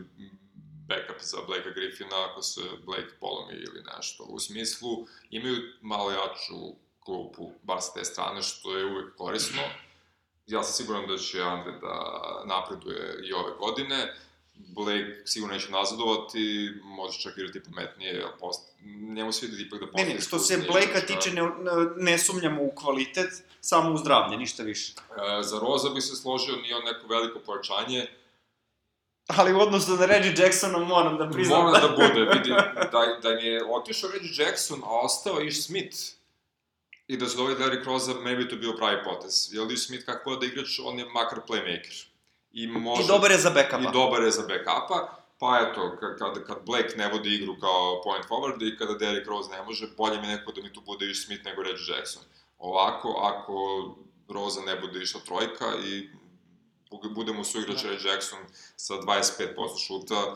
backup 0.88 1.22
za 1.22 1.38
Blakea 1.48 1.74
Griffina 1.74 2.30
ako 2.30 2.42
se 2.42 2.62
Blake 2.86 3.14
polomi 3.20 3.54
ili 3.54 3.84
nešto. 3.96 4.24
U 4.24 4.40
smislu, 4.40 5.08
imaju 5.30 5.56
malo 5.82 6.12
jaču 6.12 6.76
klupu, 7.00 7.52
bar 7.64 7.82
sa 7.82 7.94
te 7.94 8.06
strane, 8.06 8.42
što 8.42 8.78
je 8.78 8.86
uvek 8.86 9.16
korisno. 9.16 9.62
ja 10.48 10.64
sam 10.64 10.74
siguran 10.74 11.08
da 11.08 11.18
će 11.18 11.42
Andre 11.42 11.72
da 11.72 11.96
napreduje 12.46 13.20
i 13.24 13.34
ove 13.34 13.52
godine. 13.60 14.16
Blake 14.56 15.22
sigurno 15.26 15.54
neće 15.54 15.72
nazadovati, 15.72 16.72
može 16.84 17.20
čak 17.20 17.38
igrati 17.38 17.64
pametnije, 17.64 18.26
post... 18.40 18.72
njemu 19.16 19.32
se 19.32 19.48
vidi 19.48 19.64
ipak 19.64 19.80
da 19.80 19.86
postoji... 19.86 20.08
Ne, 20.08 20.14
ne, 20.14 20.22
što 20.22 20.40
se 20.40 20.58
Blake-a 20.58 21.06
tiče, 21.06 21.32
ne, 21.32 21.42
ne 21.98 22.18
sumnjamo 22.18 22.64
u 22.64 22.72
kvalitet, 22.76 23.44
samo 23.62 23.94
u 23.94 23.98
zdravlje, 23.98 24.38
ništa 24.38 24.64
više. 24.64 24.94
E, 24.94 25.44
za 25.44 25.60
Roza 25.60 25.90
bi 25.90 26.02
se 26.02 26.16
složio, 26.16 26.56
nije 26.56 26.76
on 26.76 26.84
neko 26.84 27.08
veliko 27.08 27.40
pojačanje, 27.40 28.08
Ali 29.28 29.54
u 29.54 29.60
odnosu 29.60 29.96
na 29.96 30.06
Reggie 30.06 30.34
Jacksona 30.38 30.80
moram 30.80 31.18
da 31.18 31.30
priznam. 31.30 31.64
Moram 31.64 31.82
da 31.82 31.88
bude, 32.08 32.26
vidi, 32.34 32.50
da, 32.92 33.20
da 33.22 33.30
je 33.30 33.66
otišao 33.66 34.10
Reggie 34.12 34.46
Jackson, 34.46 34.82
a 34.84 35.00
ostao 35.06 35.42
Ish 35.42 35.66
Smith, 35.66 35.98
i 37.08 37.18
da 37.18 37.28
se 37.28 37.38
dovede 37.38 37.84
Rose, 37.86 38.14
ne 38.14 38.36
bi 38.36 38.50
to 38.50 38.56
bio 38.56 38.74
pravi 38.78 39.04
potez. 39.04 39.50
Jer 39.52 39.72
Ish 39.72 39.88
Smith, 39.88 40.06
kako 40.06 40.36
da 40.36 40.46
igrač, 40.46 40.80
on 40.84 41.00
je 41.00 41.06
makar 41.06 41.40
playmaker. 41.48 42.06
I, 42.52 42.68
može, 42.68 43.04
I 43.04 43.08
dobar 43.08 43.32
je 43.32 43.38
za 43.38 43.50
backupa. 43.50 43.90
I 43.90 43.94
dobar 43.94 44.24
je 44.24 44.32
za 44.32 44.42
backupa. 44.42 45.22
Pa 45.40 45.60
eto, 45.62 45.98
kad, 46.00 46.48
kad 46.48 46.66
Blake 46.66 46.98
ne 46.98 47.08
vodi 47.08 47.36
igru 47.36 47.56
kao 47.60 48.02
point 48.04 48.26
forward 48.26 48.62
i 48.62 48.78
kada 48.78 48.94
Derrick 48.94 49.28
Rose 49.28 49.52
ne 49.52 49.64
može, 49.64 49.88
bolje 49.98 50.22
mi 50.22 50.28
neko 50.28 50.52
da 50.52 50.62
mi 50.62 50.74
tu 50.74 50.82
bude 50.82 51.12
Ish 51.12 51.26
Smith 51.26 51.46
nego 51.46 51.64
Reggie 51.64 51.96
Jackson. 51.96 52.24
Ovako, 52.58 53.10
ako 53.10 53.56
Roza 54.30 54.62
ne 54.62 54.76
bude 54.76 55.02
išla 55.02 55.22
trojka 55.26 55.66
i 55.86 56.10
budemo 57.16 57.44
suigrač 57.44 57.84
da. 57.84 57.90
Reggie 57.90 58.12
Jackson 58.12 58.40
sa 58.76 58.94
25% 58.94 59.88
šuta, 59.88 60.36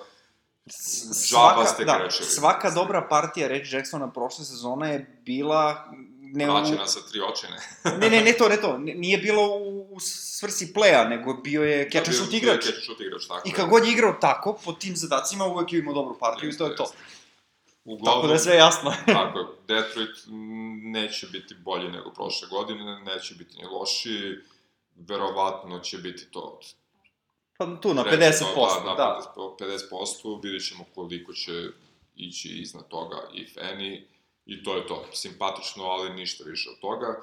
svaka, 1.13 1.65
ste 1.65 1.85
da, 1.85 1.99
krečili. 1.99 2.29
Svaka 2.29 2.69
dobra 2.69 3.07
partija 3.09 3.47
Reggie 3.47 3.77
Jacksona 3.77 4.11
prošle 4.11 4.45
sezone 4.45 4.89
je 4.89 5.21
bila 5.25 5.91
ne 6.33 6.45
Praćena 6.45 6.87
sa 6.87 6.99
tri 7.11 7.21
očine. 7.21 7.57
ne, 7.99 8.09
ne, 8.09 8.21
ne 8.21 8.33
to, 8.33 8.49
ne 8.49 8.61
to. 8.61 8.77
Nije 8.77 9.17
bilo 9.17 9.47
u, 9.47 9.87
u 9.91 9.99
svrsi 9.99 10.73
pleja, 10.73 11.07
nego 11.07 11.33
bio 11.33 11.63
je 11.63 11.89
catch 11.91 12.09
and 12.09 12.17
shoot 12.17 12.33
igrač. 12.33 12.41
Bio 12.41 12.51
je 12.51 12.61
catch 12.61 12.75
and 12.75 12.83
shoot 12.83 13.01
igrač, 13.01 13.27
tako 13.27 13.49
I 13.49 13.51
kad 13.51 13.69
god 13.69 13.85
je 13.85 13.91
igrao 13.91 14.13
tako, 14.21 14.59
po 14.65 14.71
tim 14.73 14.95
zadacima, 14.95 15.45
uvek 15.45 15.73
je 15.73 15.79
imao 15.79 15.93
dobru 15.93 16.17
partiju 16.19 16.49
i 16.49 16.57
to 16.57 16.65
je 16.65 16.75
to. 16.75 16.91
Uglavnom, 17.85 18.21
tako 18.21 18.27
da 18.27 18.33
je 18.33 18.39
sve 18.39 18.55
jasno. 18.55 18.93
tako, 19.05 19.53
Detroit 19.67 20.17
neće 20.83 21.27
biti 21.27 21.55
bolji 21.55 21.91
nego 21.91 22.11
prošle 22.11 22.47
godine, 22.47 22.99
neće 22.99 23.35
biti 23.35 23.57
ni 23.57 23.63
lošiji, 23.63 24.35
verovatno 25.07 25.79
će 25.79 25.97
biti 25.97 26.31
to 26.31 26.59
Pa 27.59 27.65
tu 27.81 27.93
na 27.93 28.03
50%, 28.03 28.85
da. 28.85 28.93
Da, 28.95 29.33
na 29.35 29.67
50%, 29.67 30.43
vidjet 30.43 30.67
ćemo 30.67 30.85
koliko 30.95 31.33
će 31.33 31.51
ići 32.15 32.49
iznad 32.49 32.87
toga 32.87 33.17
if 33.33 33.55
any, 33.55 34.01
i 34.45 34.63
to 34.63 34.75
je 34.75 34.87
to. 34.87 35.05
Simpatično, 35.13 35.83
ali 35.83 36.13
ništa 36.13 36.43
više 36.43 36.69
od 36.69 36.79
toga. 36.79 37.21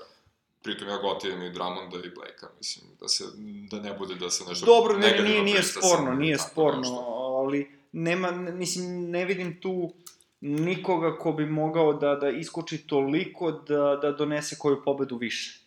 Pritom 0.62 0.88
ja 0.88 0.96
gotivim 0.96 1.42
i 1.42 1.50
Drammonda 1.50 1.96
i 1.96 2.10
Blake-a, 2.10 2.48
mislim, 2.58 2.86
da, 3.00 3.08
se, 3.08 3.24
da 3.70 3.80
ne 3.80 3.92
bude 3.92 4.14
da 4.14 4.30
se 4.30 4.44
nešto... 4.48 4.66
Dobro, 4.66 4.98
ne, 4.98 5.22
nije, 5.22 5.42
nije 5.42 5.62
sporno, 5.62 6.14
nije 6.14 6.38
sporno, 6.38 6.78
nešto. 6.78 6.94
ali 7.38 7.78
nema, 7.92 8.30
mislim, 8.30 9.10
ne 9.10 9.24
vidim 9.24 9.60
tu 9.60 9.92
nikoga 10.40 11.18
ko 11.18 11.32
bi 11.32 11.46
mogao 11.46 11.92
da, 11.92 12.14
da 12.14 12.30
iskoči 12.30 12.78
toliko 12.78 13.50
da, 13.50 13.98
da 14.02 14.12
donese 14.12 14.56
koju 14.58 14.82
pobedu 14.84 15.16
više. 15.16 15.65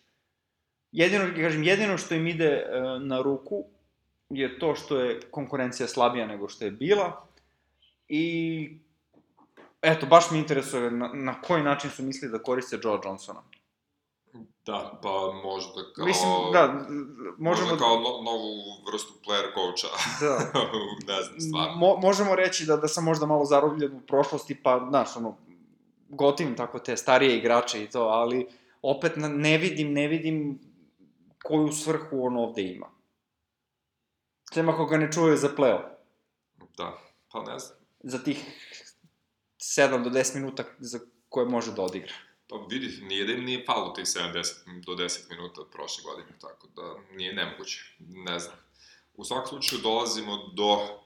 Jedino, 0.91 1.25
kažem, 1.35 1.63
jedino 1.63 1.97
što 1.97 2.15
im 2.15 2.27
ide 2.27 2.45
e, 2.45 2.81
na 2.99 3.21
ruku 3.21 3.65
je 4.29 4.59
to 4.59 4.75
što 4.75 4.99
je 4.99 5.19
konkurencija 5.31 5.87
slabija 5.87 6.27
nego 6.27 6.49
što 6.49 6.65
je 6.65 6.71
bila 6.71 7.27
i 8.07 8.69
eto, 9.81 10.05
baš 10.05 10.31
me 10.31 10.37
interesuje 10.37 10.91
na, 10.91 11.11
na 11.13 11.41
koji 11.41 11.63
način 11.63 11.89
su 11.89 12.03
mislili 12.03 12.31
da 12.31 12.43
koriste 12.43 12.79
Joe 12.83 12.99
Johnsona. 13.03 13.43
Da, 14.65 14.99
pa 15.03 15.41
možda 15.43 15.81
kao... 15.95 16.05
Mislim, 16.05 16.31
da, 16.53 16.87
možemo... 17.37 17.69
Možda 17.69 17.77
kao 17.77 17.99
no, 17.99 18.31
novu 18.31 18.53
vrstu 18.91 19.13
player 19.25 19.53
coacha. 19.53 19.97
Da. 20.21 20.61
ne 21.13 21.23
znam, 21.23 21.39
stvarno. 21.39 21.75
Mo, 21.75 21.97
možemo 22.01 22.35
reći 22.35 22.65
da, 22.65 22.77
da 22.77 22.87
sam 22.87 23.03
možda 23.03 23.25
malo 23.25 23.45
zarobljen 23.45 23.93
u 23.93 23.99
prošlosti, 23.99 24.55
pa, 24.63 24.85
znaš, 24.89 25.17
ono, 25.17 25.37
gotivim 26.09 26.55
tako 26.55 26.79
te 26.79 26.97
starije 26.97 27.37
igrače 27.37 27.83
i 27.83 27.89
to, 27.89 28.01
ali 28.01 28.47
opet 28.81 29.11
ne 29.15 29.57
vidim, 29.57 29.93
ne 29.93 30.07
vidim 30.07 30.59
koju 31.43 31.71
svrhu 31.71 32.25
on 32.25 32.37
ovde 32.37 32.63
ima. 32.63 32.91
Sem 34.53 34.69
ako 34.69 34.85
ga 34.85 34.97
ne 34.97 35.11
čuvaju 35.11 35.37
za 35.37 35.49
pleo. 35.55 35.79
Da, 36.77 36.97
pa 37.31 37.43
ne 37.43 37.59
znam. 37.59 37.77
Za 38.03 38.23
tih 38.23 38.45
7 39.57 40.03
do 40.03 40.09
10 40.09 40.35
minuta 40.35 40.63
za 40.79 40.99
koje 41.29 41.45
može 41.45 41.71
da 41.71 41.81
odigra. 41.81 42.13
Pa 42.47 42.55
vidi, 42.69 43.05
nije 43.05 43.25
da 43.25 43.33
im 43.33 43.45
nije 43.45 43.65
palo 43.65 43.89
tih 43.89 44.05
7 44.05 44.85
do 44.85 44.91
10 44.91 45.29
minuta 45.29 45.61
od 45.61 45.67
prošle 45.71 46.03
godine, 46.03 46.39
tako 46.41 46.67
da 46.75 47.15
nije 47.15 47.33
nemoguće, 47.33 47.95
ne 47.99 48.39
znam. 48.39 48.55
U 49.13 49.23
svakom 49.23 49.47
slučaju 49.47 49.81
dolazimo 49.81 50.37
do 50.53 50.99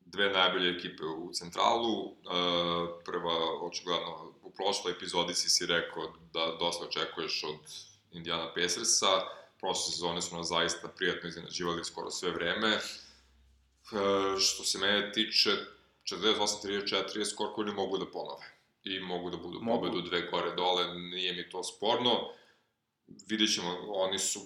dve 0.00 0.30
najbolje 0.30 0.76
ekipe 0.76 1.04
u 1.04 1.30
centralu. 1.32 2.06
E, 2.06 2.14
prva, 3.04 3.34
očigledno, 3.62 4.32
u 4.42 4.50
prošloj 4.50 4.92
epizodi 4.92 5.34
si 5.34 5.48
si 5.48 5.66
rekao 5.66 6.12
da 6.32 6.56
dosta 6.60 6.84
očekuješ 6.86 7.44
od 7.44 7.91
Indiana 8.12 8.52
Pacersa. 8.54 9.20
Prošle 9.60 9.92
sezone 9.92 10.22
su 10.22 10.36
nas 10.36 10.48
zaista 10.48 10.88
prijatno 10.88 11.28
iznenađivali 11.28 11.84
skoro 11.84 12.10
sve 12.10 12.30
vreme. 12.30 12.68
E, 12.68 12.80
što 14.38 14.64
se 14.64 14.78
mene 14.78 15.12
tiče, 15.12 15.50
48-34 16.04 17.18
je 17.18 17.24
skor 17.24 17.54
koji 17.54 17.66
ne 17.66 17.72
mogu 17.72 17.98
da 17.98 18.06
ponove. 18.06 18.46
I 18.84 19.00
mogu 19.00 19.30
da 19.30 19.36
budu 19.36 19.60
mogu. 19.60 19.80
pobedu 19.80 20.08
dve 20.08 20.30
gore 20.30 20.54
dole, 20.54 20.94
nije 20.94 21.32
mi 21.32 21.50
to 21.50 21.62
sporno. 21.62 22.10
Vidjet 23.28 23.54
ćemo, 23.54 23.76
oni 23.88 24.18
su 24.18 24.40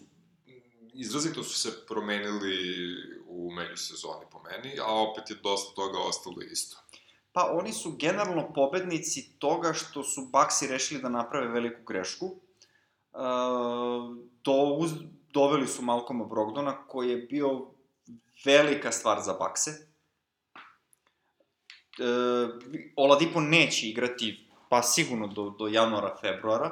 izrazito 0.97 1.43
su 1.43 1.59
se 1.59 1.87
promenili 1.87 2.95
u 3.27 3.51
međusezoni 3.51 4.25
po 4.31 4.43
meni, 4.43 4.79
a 4.81 4.95
opet 4.95 5.31
je 5.31 5.37
dosta 5.43 5.75
toga 5.75 5.99
ostalo 5.99 6.43
isto. 6.43 6.77
Pa 7.33 7.51
oni 7.53 7.73
su 7.73 7.97
generalno 7.97 8.53
pobednici 8.55 9.39
toga 9.39 9.73
što 9.73 10.03
su 10.03 10.29
Baxi 10.33 10.67
rešili 10.67 11.03
da 11.03 11.09
naprave 11.09 11.49
veliku 11.49 11.83
grešku. 11.83 12.41
Do, 14.45 14.53
uz, 14.79 14.93
doveli 15.33 15.67
su 15.67 15.83
Malcoma 15.83 16.25
Brogdona, 16.25 16.87
koji 16.87 17.11
je 17.11 17.17
bio 17.17 17.67
velika 18.45 18.93
stvar 18.93 19.23
za 19.23 19.33
Bakse 19.33 19.71
e, 21.99 22.05
Oladipo 22.97 23.41
neće 23.41 23.89
igrati, 23.89 24.49
pa 24.69 24.83
sigurno 24.83 25.27
do, 25.27 25.51
do 25.59 25.69
januara, 25.69 26.17
februara, 26.21 26.71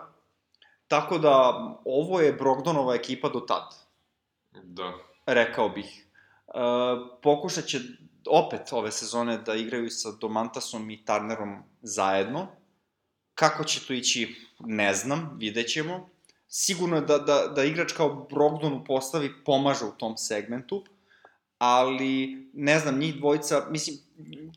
tako 0.89 1.19
da 1.19 1.55
ovo 1.85 2.21
je 2.21 2.33
Brogdonova 2.33 2.95
ekipa 2.95 3.29
do 3.29 3.41
tad. 3.41 3.75
Da. 4.63 4.93
Rekao 5.27 5.69
bih. 5.69 6.07
E, 6.49 6.53
pokušat 7.23 7.65
će 7.65 7.81
opet 8.29 8.73
ove 8.73 8.93
sezone 8.93 9.39
da 9.39 9.55
igraju 9.55 9.91
sa 9.91 10.13
Domantasom 10.21 10.91
i 10.91 11.05
Turnerom 11.05 11.63
zajedno. 11.83 12.47
Kako 13.35 13.65
će 13.65 13.87
to 13.87 13.93
ići, 13.93 14.49
ne 14.59 14.95
znam, 14.95 15.37
vidjet 15.39 15.69
ćemo. 15.69 16.14
Sigurno 16.57 16.97
je 16.97 17.03
da, 17.03 17.19
da, 17.19 17.47
da 17.57 17.65
igrač 17.65 17.93
kao 17.93 18.27
Brogdonu 18.31 18.85
postavi 18.85 19.33
pomaže 19.45 19.85
u 19.85 19.93
tom 19.93 20.17
segmentu, 20.17 20.85
ali 21.59 22.49
ne 22.53 22.79
znam, 22.79 22.99
njih 22.99 23.17
dvojica, 23.17 23.67
mislim, 23.71 23.97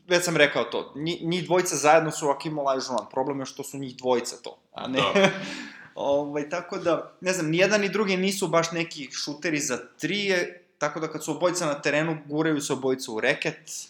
već 0.06 0.24
sam 0.24 0.36
rekao 0.36 0.64
to, 0.64 0.92
njih, 0.96 1.22
njih 1.22 1.44
dvojica 1.44 1.76
zajedno 1.76 2.10
su 2.10 2.28
Akim 2.28 2.58
Olajužan, 2.58 2.96
problem 3.10 3.40
je 3.40 3.46
što 3.46 3.64
su 3.64 3.78
njih 3.78 3.96
dvojica 3.96 4.36
to, 4.42 4.58
a 4.72 4.88
ne... 4.88 4.98
Da. 4.98 5.30
ovaj, 5.94 6.48
tako 6.48 6.78
da, 6.78 7.16
ne 7.20 7.32
znam, 7.32 7.50
ni 7.50 7.58
jedan 7.58 7.80
ni 7.80 7.88
drugi 7.88 8.16
nisu 8.16 8.48
baš 8.48 8.72
neki 8.72 9.08
šuteri 9.12 9.60
za 9.60 9.78
trije, 9.98 10.64
tako 10.78 11.00
da 11.00 11.08
kad 11.08 11.24
su 11.24 11.30
obojica 11.30 11.66
na 11.66 11.82
terenu, 11.82 12.18
guraju 12.26 12.60
se 12.60 12.72
obojica 12.72 13.12
u 13.12 13.20
reket. 13.20 13.88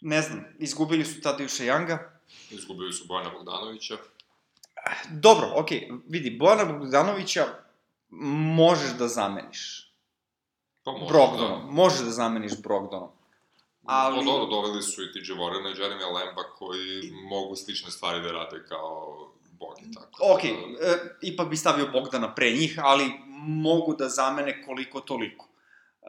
Ne 0.00 0.22
znam, 0.22 0.44
izgubili 0.58 1.04
su 1.04 1.20
Tadeuša 1.20 1.64
Janga. 1.64 2.10
Izgubili 2.50 2.92
su 2.92 3.04
Bojana 3.06 3.30
Bogdanovića. 3.30 3.96
Dobro, 5.10 5.52
okej, 5.56 5.88
okay, 5.90 6.00
vidi, 6.08 6.38
Bojana 6.38 6.64
Bogdanovića 6.64 7.44
možeš 8.56 8.90
da 8.98 9.08
zameniš. 9.08 9.92
Pa 10.84 10.92
može, 10.92 11.06
Brogdonom. 11.12 11.66
Da. 11.66 11.72
Možeš 11.72 12.00
da 12.00 12.10
zameniš 12.10 12.62
Brogdonom. 12.62 13.10
Ali... 13.84 14.16
No, 14.16 14.22
dobro, 14.22 14.46
doveli 14.46 14.82
su 14.82 15.02
i 15.02 15.12
TJ 15.12 15.32
Warren 15.32 15.70
i 15.70 15.80
Jeremy 15.80 16.14
Lemba 16.14 16.42
koji 16.58 17.12
mogu 17.30 17.56
slične 17.56 17.90
stvari 17.90 18.22
da 18.22 18.32
rade 18.32 18.64
kao 18.68 19.16
bogi, 19.52 19.94
tako. 19.94 20.34
Ok, 20.34 20.42
da... 20.42 20.86
e, 20.86 21.16
ipak 21.22 21.48
bi 21.48 21.56
stavio 21.56 21.88
Bogdana 21.92 22.34
pre 22.34 22.50
njih, 22.50 22.78
ali 22.82 23.12
mogu 23.42 23.94
da 23.94 24.08
zamene 24.08 24.62
koliko 24.62 25.00
toliko. 25.00 25.48
E, 26.02 26.06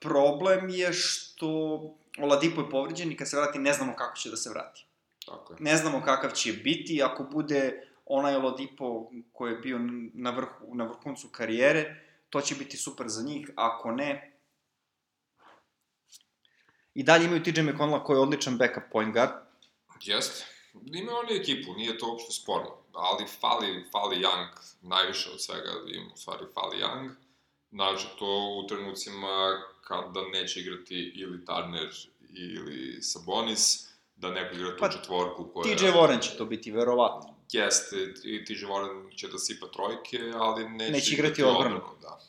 problem 0.00 0.68
je 0.68 0.92
što 0.92 1.80
Oladipo 2.18 2.60
je 2.60 2.70
povređen 2.70 3.12
i 3.12 3.16
kad 3.16 3.28
se 3.28 3.36
vrati 3.36 3.58
ne 3.58 3.72
znamo 3.72 3.94
kako 3.96 4.16
će 4.16 4.30
da 4.30 4.36
se 4.36 4.50
vrati. 4.50 4.84
Tako 5.26 5.52
je. 5.52 5.56
Ne 5.60 5.76
znamo 5.76 6.02
kakav 6.04 6.30
će 6.30 6.52
biti, 6.52 7.02
ako 7.02 7.24
bude 7.24 7.87
onaj 8.08 8.36
Oladipo 8.36 9.10
koji 9.32 9.52
je 9.52 9.58
bio 9.58 9.78
na, 10.14 10.30
vrhu, 10.30 10.74
na 10.74 10.84
vrhuncu 10.84 11.28
karijere, 11.28 12.04
to 12.30 12.40
će 12.40 12.54
biti 12.54 12.76
super 12.76 13.08
za 13.08 13.22
njih, 13.22 13.50
ako 13.56 13.92
ne, 13.92 14.38
I 16.98 17.02
dalje 17.02 17.24
imaju 17.24 17.42
TJ 17.42 17.62
McConnella 17.62 18.04
koji 18.04 18.16
je 18.16 18.20
odličan 18.20 18.56
backup 18.58 18.82
point 18.92 19.12
guard. 19.14 19.30
Jeste. 20.00 20.44
Imaju 20.74 21.18
oni 21.18 21.40
ekipu, 21.40 21.72
nije 21.72 21.98
to 21.98 22.10
uopšte 22.10 22.32
sporno, 22.32 22.70
ali 22.92 23.26
fali, 23.40 23.84
fali 23.92 24.16
Young 24.16 24.48
najviše 24.82 25.30
od 25.30 25.42
svega, 25.42 25.70
im 25.94 26.10
u 26.14 26.16
stvari 26.16 26.44
fali 26.54 26.76
Young, 26.76 27.10
znači 27.70 28.06
to 28.18 28.60
u 28.64 28.66
trenucima 28.66 29.62
kada 29.80 30.20
neće 30.32 30.60
igrati 30.60 31.12
ili 31.14 31.44
Turner 31.44 31.90
ili 32.30 33.02
Sabonis, 33.02 33.88
da 34.16 34.30
neko 34.30 34.54
igra 34.54 34.70
tu 34.70 34.80
Pa, 34.80 34.90
četvorku 34.90 35.50
koja... 35.54 35.76
TJ 35.76 35.84
Warren 35.84 36.22
će 36.22 36.36
to 36.36 36.44
biti, 36.44 36.70
verovatno. 36.70 37.37
Jeste, 37.52 37.96
i 38.24 38.44
TJ 38.44 38.64
Warren 38.64 39.16
će 39.16 39.28
da 39.28 39.38
sipa 39.38 39.66
trojke, 39.66 40.18
ali 40.34 40.68
neće, 40.68 40.92
Neće 40.92 41.14
igrati 41.14 41.42
odbranu. 41.42 41.80
Da. 42.02 42.20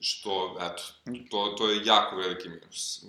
Što, 0.00 0.56
eto, 0.60 0.82
to, 1.30 1.54
to 1.58 1.70
je 1.70 1.84
jako 1.84 2.16
veliki 2.16 2.48
minus. 2.48 3.04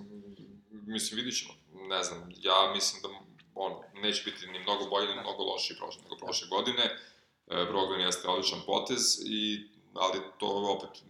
Mislim, 0.72 1.18
vidit 1.18 1.40
ćemo, 1.40 1.54
ne 1.88 2.04
znam, 2.04 2.32
ja 2.38 2.72
mislim 2.76 3.02
da 3.02 3.10
on 3.56 3.74
neće 3.94 4.24
biti 4.24 4.48
ni 4.48 4.60
mnogo 4.60 4.86
bolji, 4.90 5.08
ni 5.08 5.22
mnogo 5.22 5.44
lošiji 5.44 5.78
prošle, 5.78 6.02
nego 6.04 6.16
prošle 6.16 6.48
godine. 6.48 6.84
E, 7.48 7.66
Brogdon 7.66 8.02
jeste 8.02 8.28
odličan 8.28 8.60
potez, 8.66 9.02
i, 9.26 9.68
ali 9.94 10.20
to 10.38 10.46
je 10.46 10.70
opet 10.70 11.04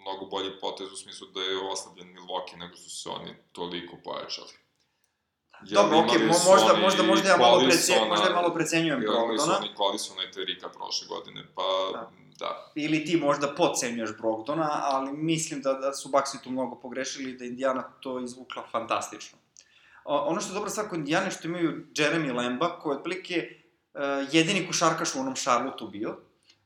mnogo 0.00 0.26
bolji 0.26 0.50
potez 0.60 0.92
u 0.92 0.96
smislu 0.96 1.26
da 1.26 1.40
je 1.40 1.58
oslabljen 1.58 2.16
Milwaukee 2.16 2.58
nego 2.58 2.76
su 2.76 2.90
se 2.90 3.08
oni 3.08 3.34
toliko 3.52 3.96
pojačali. 4.04 4.52
Dobro, 5.60 5.98
okej, 5.98 6.16
imali 6.16 6.34
su 6.34 6.50
možda, 6.50 6.76
možda, 6.80 7.02
možda 7.02 7.28
ja 7.28 7.36
malo, 7.36 7.60
prece, 7.60 7.76
Collisona, 7.76 8.08
možda 8.08 8.26
ja 8.26 8.34
malo 8.34 8.54
precenjujem 8.54 9.02
Imali 9.02 9.38
su 9.38 9.46
Brogdona, 9.46 9.58
oni 9.58 9.76
Collisona 9.76 10.22
i 10.24 10.30
Terika 10.30 10.68
prošle 10.68 11.06
godine, 11.08 11.44
pa 11.54 11.62
Da. 11.92 12.10
da. 12.38 12.72
ili 12.74 13.04
ti 13.04 13.16
možda 13.16 13.54
podcenjuješ 13.54 14.10
Brogdona, 14.18 14.80
ali 14.82 15.12
mislim 15.12 15.62
da, 15.62 15.72
da 15.72 15.92
su 15.92 16.08
Baxi 16.08 16.42
tu 16.44 16.50
mnogo 16.50 16.76
pogrešili 16.80 17.30
i 17.30 17.36
da 17.36 17.44
Indiana 17.44 17.82
to 18.00 18.20
izvukla 18.20 18.62
fantastično. 18.72 19.38
O, 20.04 20.16
ono 20.16 20.40
što 20.40 20.50
je 20.50 20.54
dobra 20.54 20.70
stvar 20.70 20.88
kod 20.88 20.98
Indijane 20.98 21.30
što 21.30 21.48
imaju 21.48 21.86
Jeremy 21.94 22.36
Lemba, 22.36 22.78
koji 22.78 22.92
je 22.92 22.96
otprilike 22.96 23.50
uh, 23.94 24.00
jedini 24.32 24.66
košarkaš 24.66 25.14
u 25.14 25.20
onom 25.20 25.34
Charlotteu 25.34 25.88
bio, 25.88 26.16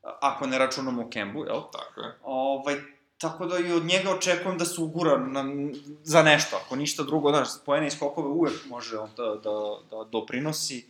ako 0.03 0.47
ne 0.47 0.57
računamo 0.57 1.09
Kembu, 1.09 1.45
jel? 1.45 1.61
Tako 1.71 2.01
je. 2.01 2.17
Ovaj, 2.23 2.75
tako 3.21 3.45
da 3.45 3.59
i 3.59 3.71
od 3.71 3.85
njega 3.85 4.11
očekujem 4.11 4.57
da 4.57 4.65
se 4.65 4.81
ugura 4.81 5.17
na, 5.17 5.45
za 6.03 6.23
nešto, 6.23 6.59
ako 6.65 6.75
ništa 6.75 7.03
drugo, 7.03 7.29
znaš, 7.29 7.47
pojene 7.65 7.87
i 7.87 7.91
skokove 7.91 8.27
uvek 8.27 8.65
može 8.69 8.97
on 8.97 9.09
da, 9.17 9.23
da, 9.23 9.77
da 9.91 10.03
doprinosi. 10.03 10.85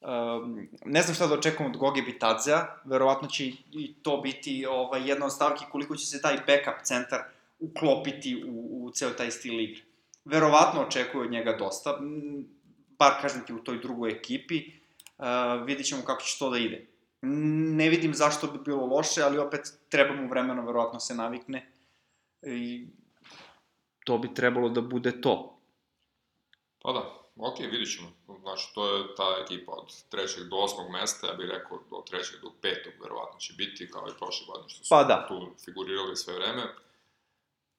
Um, 0.00 0.68
ne 0.84 1.02
znam 1.02 1.14
šta 1.14 1.26
da 1.26 1.34
očekujem 1.34 1.70
od 1.70 1.78
Goge 1.78 2.02
Bitadzea, 2.02 2.66
verovatno 2.84 3.28
će 3.28 3.46
i, 3.72 3.94
to 4.02 4.16
biti 4.16 4.66
ovaj, 4.66 5.08
jedna 5.08 5.26
od 5.26 5.32
stavki 5.32 5.64
koliko 5.72 5.96
će 5.96 6.06
se 6.06 6.22
taj 6.22 6.36
backup 6.36 6.84
centar 6.84 7.20
uklopiti 7.60 8.44
u, 8.48 8.84
u 8.86 8.90
ceo 8.90 9.10
taj 9.10 9.30
stil 9.30 9.60
igre. 9.60 9.82
Verovatno 10.24 10.80
očekuju 10.80 11.22
od 11.22 11.30
njega 11.30 11.56
dosta, 11.58 11.98
bar 12.98 13.12
kažem 13.22 13.46
ti 13.46 13.52
u 13.52 13.58
toj 13.58 13.78
drugoj 13.78 14.10
ekipi, 14.10 14.62
uh, 15.18 15.26
vidit 15.66 15.86
ćemo 15.86 16.02
kako 16.02 16.22
će 16.22 16.38
to 16.38 16.50
da 16.50 16.58
ide. 16.58 16.86
Ne 17.22 17.88
vidim 17.88 18.14
zašto 18.14 18.46
bi 18.46 18.58
bilo 18.64 18.86
loše, 18.86 19.22
ali 19.22 19.38
opet 19.38 19.60
treba 19.88 20.14
mu 20.14 20.28
vremena, 20.28 20.62
verovatno 20.62 21.00
se 21.00 21.14
navikne. 21.14 21.72
I 22.42 22.86
to 24.04 24.18
bi 24.18 24.34
trebalo 24.34 24.68
da 24.68 24.80
bude 24.80 25.20
to. 25.20 25.58
Pa 26.82 26.92
da, 26.92 27.22
ok, 27.36 27.58
vidit 27.58 27.96
ćemo. 27.96 28.12
Znači, 28.40 28.74
to 28.74 28.96
je 28.96 29.14
ta 29.16 29.36
ekipa 29.44 29.72
od 29.72 30.08
trećeg 30.08 30.44
do 30.44 30.56
osmog 30.56 30.90
mesta, 30.90 31.26
ja 31.26 31.32
bih 31.32 31.48
rekao 31.50 31.78
do 31.90 32.02
trećeg 32.10 32.40
do 32.42 32.50
petog, 32.62 32.92
verovatno 33.02 33.38
će 33.38 33.52
biti, 33.52 33.90
kao 33.90 34.08
i 34.08 34.18
prošle 34.18 34.46
godine 34.46 34.68
što 34.68 34.84
su 34.84 34.88
Pa 34.90 35.04
da. 35.04 35.26
tu 35.28 35.50
figurirali 35.64 36.16
sve 36.16 36.34
vreme. 36.34 36.62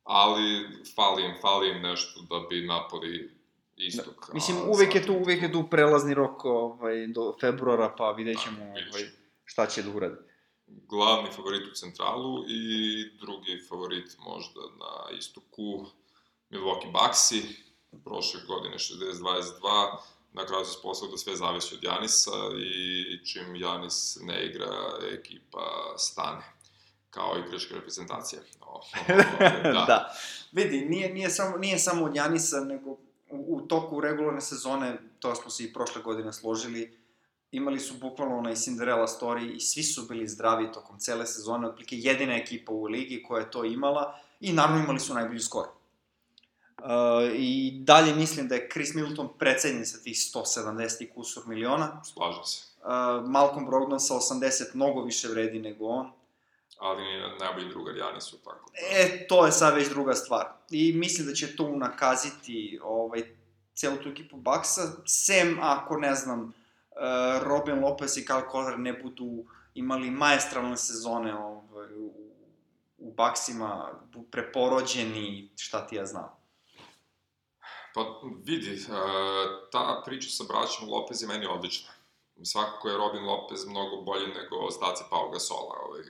Ali 0.04 0.68
fali 0.96 1.26
im, 1.26 1.34
fali 1.42 1.70
im 1.70 1.82
nešto 1.82 2.22
da 2.22 2.48
bi 2.50 2.66
napoli 2.66 3.32
istok. 3.76 4.28
Da. 4.28 4.34
Mislim, 4.34 4.58
uvek 4.70 4.96
je 4.96 5.06
tu, 5.06 5.14
uvek 5.14 5.42
je 5.42 5.52
tu 5.52 5.68
prelazni 5.70 6.14
rok 6.14 6.46
ovaj, 6.46 7.08
do 7.08 7.36
februara, 7.42 7.96
pa 7.98 8.12
vidjet 8.12 8.44
ćemo 8.44 8.58
Da, 8.58 8.64
vidjet 8.64 8.90
ovaj, 8.90 9.02
ćemo. 9.02 9.23
Šta 9.46 9.66
će 9.66 9.84
da 9.84 9.90
uradi. 9.90 10.16
glavni 10.68 11.32
favorit 11.32 11.68
u 11.72 11.76
centralu 11.76 12.46
i 12.48 13.18
drugi 13.20 13.66
favorit 13.70 14.18
možda 14.20 14.62
na 14.62 15.18
istoku 15.18 15.86
Milwaukee 16.50 16.92
Bucksi, 16.92 17.42
prošle 18.04 18.42
godine 18.48 18.78
60-22, 18.78 19.98
na 20.34 20.46
kraju 20.46 20.66
se 20.66 20.72
sposobno 20.80 21.12
da 21.12 21.18
sve 21.18 21.36
zavisi 21.36 21.76
od 21.76 21.84
Janisa 21.84 22.32
i 22.60 23.26
čim 23.26 23.56
Janis 23.56 24.18
ne 24.22 24.46
igra, 24.46 25.00
ekipa 25.14 25.96
stane 25.98 26.44
kao 27.10 27.38
igračka 27.48 27.76
reprezentacija. 27.76 28.42
O, 28.62 28.66
o, 28.66 28.82
da. 29.08 29.14
da. 29.64 29.86
da. 29.88 30.16
Vidi, 30.52 30.86
nije, 30.86 31.14
nije, 31.14 31.30
samo, 31.30 31.58
nije 31.58 31.80
samo 31.80 32.06
od 32.06 32.16
Janisa, 32.16 32.60
nego 32.60 32.90
u, 32.90 32.98
u 33.30 33.62
toku 33.68 34.02
regularne 34.02 34.42
sezone, 34.42 34.98
to 35.20 35.36
smo 35.36 35.52
se 35.52 35.64
i 35.64 35.74
prošle 35.74 36.02
godine 36.02 36.34
složili, 36.34 36.98
imali 37.54 37.80
su 37.80 37.94
bukvalno 38.02 38.38
onaj 38.38 38.56
Cinderella 38.56 39.08
story 39.08 39.56
i 39.56 39.60
svi 39.60 39.84
su 39.84 40.06
bili 40.10 40.28
zdravi 40.28 40.72
tokom 40.72 41.00
cele 41.00 41.26
sezone, 41.26 41.68
otprilike 41.68 41.96
jedina 41.98 42.36
ekipa 42.36 42.72
u 42.72 42.84
ligi 42.84 43.24
koja 43.24 43.40
je 43.40 43.52
to 43.52 43.66
imala 43.66 44.20
i 44.40 44.54
naravno 44.54 44.84
imali 44.84 45.00
su 45.00 45.14
najbolji 45.14 45.40
skor. 45.40 45.66
Uh, 46.78 46.90
I 47.36 47.74
dalje 47.80 48.16
mislim 48.16 48.48
da 48.48 48.56
je 48.56 48.70
Chris 48.72 48.94
Middleton 48.94 49.30
precenjen 49.38 49.86
sa 49.86 49.98
tih 49.98 50.16
170 50.16 51.04
i 51.04 51.10
kusur 51.10 51.48
miliona. 51.48 52.02
Slažem 52.04 52.44
se. 52.44 52.64
Uh, 52.82 53.30
Malcolm 53.30 53.66
Brogdon 53.66 54.00
sa 54.00 54.14
80 54.14 54.64
mnogo 54.74 55.04
više 55.04 55.28
vredi 55.28 55.60
nego 55.60 55.86
on. 55.88 56.12
Ali 56.80 57.04
najbolji 57.40 57.70
drugar 57.70 57.96
Janisu, 57.98 58.38
tako 58.38 58.72
da... 58.72 58.98
E, 58.98 59.28
to 59.28 59.46
je 59.46 59.52
sad 59.52 59.76
već 59.76 59.90
druga 59.90 60.14
stvar. 60.14 60.46
I 60.70 60.94
mislim 60.94 61.28
da 61.28 61.34
će 61.34 61.56
to 61.56 61.64
unakaziti 61.64 62.80
ovaj, 62.84 63.24
celu 63.74 63.98
tu 63.98 64.10
ekipu 64.10 64.38
Baksa, 64.38 64.82
sem 65.06 65.58
ako, 65.62 65.98
ne 65.98 66.16
znam, 66.16 66.54
Robin 67.44 67.80
Lopez 67.80 68.18
i 68.18 68.26
Kyle 68.26 68.48
Korver 68.48 68.80
ne 68.80 68.94
budu 68.94 69.46
imali 69.74 70.12
maestralne 70.12 70.78
sezone 70.78 71.36
ovaj, 71.36 71.94
u, 71.94 72.14
u 72.98 73.14
Baksima, 73.14 74.00
preporođeni, 74.32 75.50
šta 75.58 75.88
ti 75.88 75.96
ja 75.96 76.06
znam. 76.06 76.44
Pa 77.94 78.02
vidi, 78.44 78.74
uh, 78.74 79.70
ta 79.72 80.02
priča 80.06 80.30
sa 80.30 80.44
braćom 80.44 80.90
Lopez 80.90 81.22
je 81.22 81.28
meni 81.28 81.46
odlična. 81.46 81.90
Svakako 82.44 82.90
je 82.90 82.98
Robin 82.98 83.24
Lopez 83.24 83.66
mnogo 83.66 84.02
bolji 84.02 84.28
nego 84.28 84.56
ostaci 84.56 85.04
Pau 85.10 85.30
Gasola, 85.30 85.76
ovaj, 85.88 86.02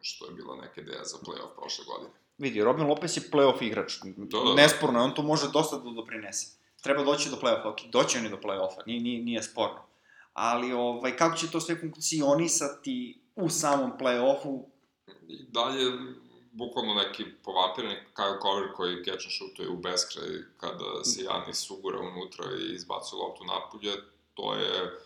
što 0.00 0.26
je 0.26 0.32
bila 0.32 0.56
neka 0.56 0.80
ideja 0.80 1.04
za 1.04 1.16
playoff 1.18 1.54
prošle 1.60 1.84
godine. 1.84 2.10
Vidi, 2.38 2.64
Robin 2.64 2.86
Lopez 2.86 3.16
je 3.16 3.22
playoff 3.32 3.62
igrač. 3.62 3.98
Da, 4.02 4.38
da, 4.38 4.44
da. 4.44 4.54
Nesporno 4.54 4.98
je, 4.98 5.04
on 5.04 5.14
tu 5.14 5.22
može 5.22 5.50
dosta 5.52 5.76
da 5.76 5.90
doprinese. 5.90 6.46
Treba 6.82 7.04
doći 7.04 7.30
do 7.30 7.36
playoffa, 7.36 7.72
ok, 7.72 7.80
doći 7.92 8.18
oni 8.18 8.28
do 8.28 8.36
playoffa, 8.36 8.82
nije, 8.86 9.00
nije, 9.00 9.22
nije 9.22 9.42
sporno. 9.42 9.89
Ali, 10.32 10.72
ovaj, 10.72 11.16
kako 11.16 11.36
će 11.36 11.50
to 11.50 11.60
sve 11.60 11.80
funkcionisati 11.80 13.20
u 13.36 13.48
samom 13.48 13.92
playoffu, 13.98 14.64
I 15.28 15.44
dalje, 15.48 15.84
bukvalno 16.52 16.94
neki 16.94 17.24
povampirni 17.44 17.96
Kyle 18.14 18.42
Cover 18.42 18.72
koji 18.76 19.04
catch 19.04 19.24
and 19.26 19.34
shootuje 19.38 19.68
u 19.68 19.76
beskraj 19.76 20.28
kada 20.56 21.04
se 21.04 21.22
Janis 21.22 21.70
ugura 21.70 21.98
unutra 22.00 22.44
i 22.60 22.74
izbacuje 22.74 23.22
loptu 23.22 23.44
napolje, 23.44 23.92
to 24.34 24.54
je, 24.54 25.00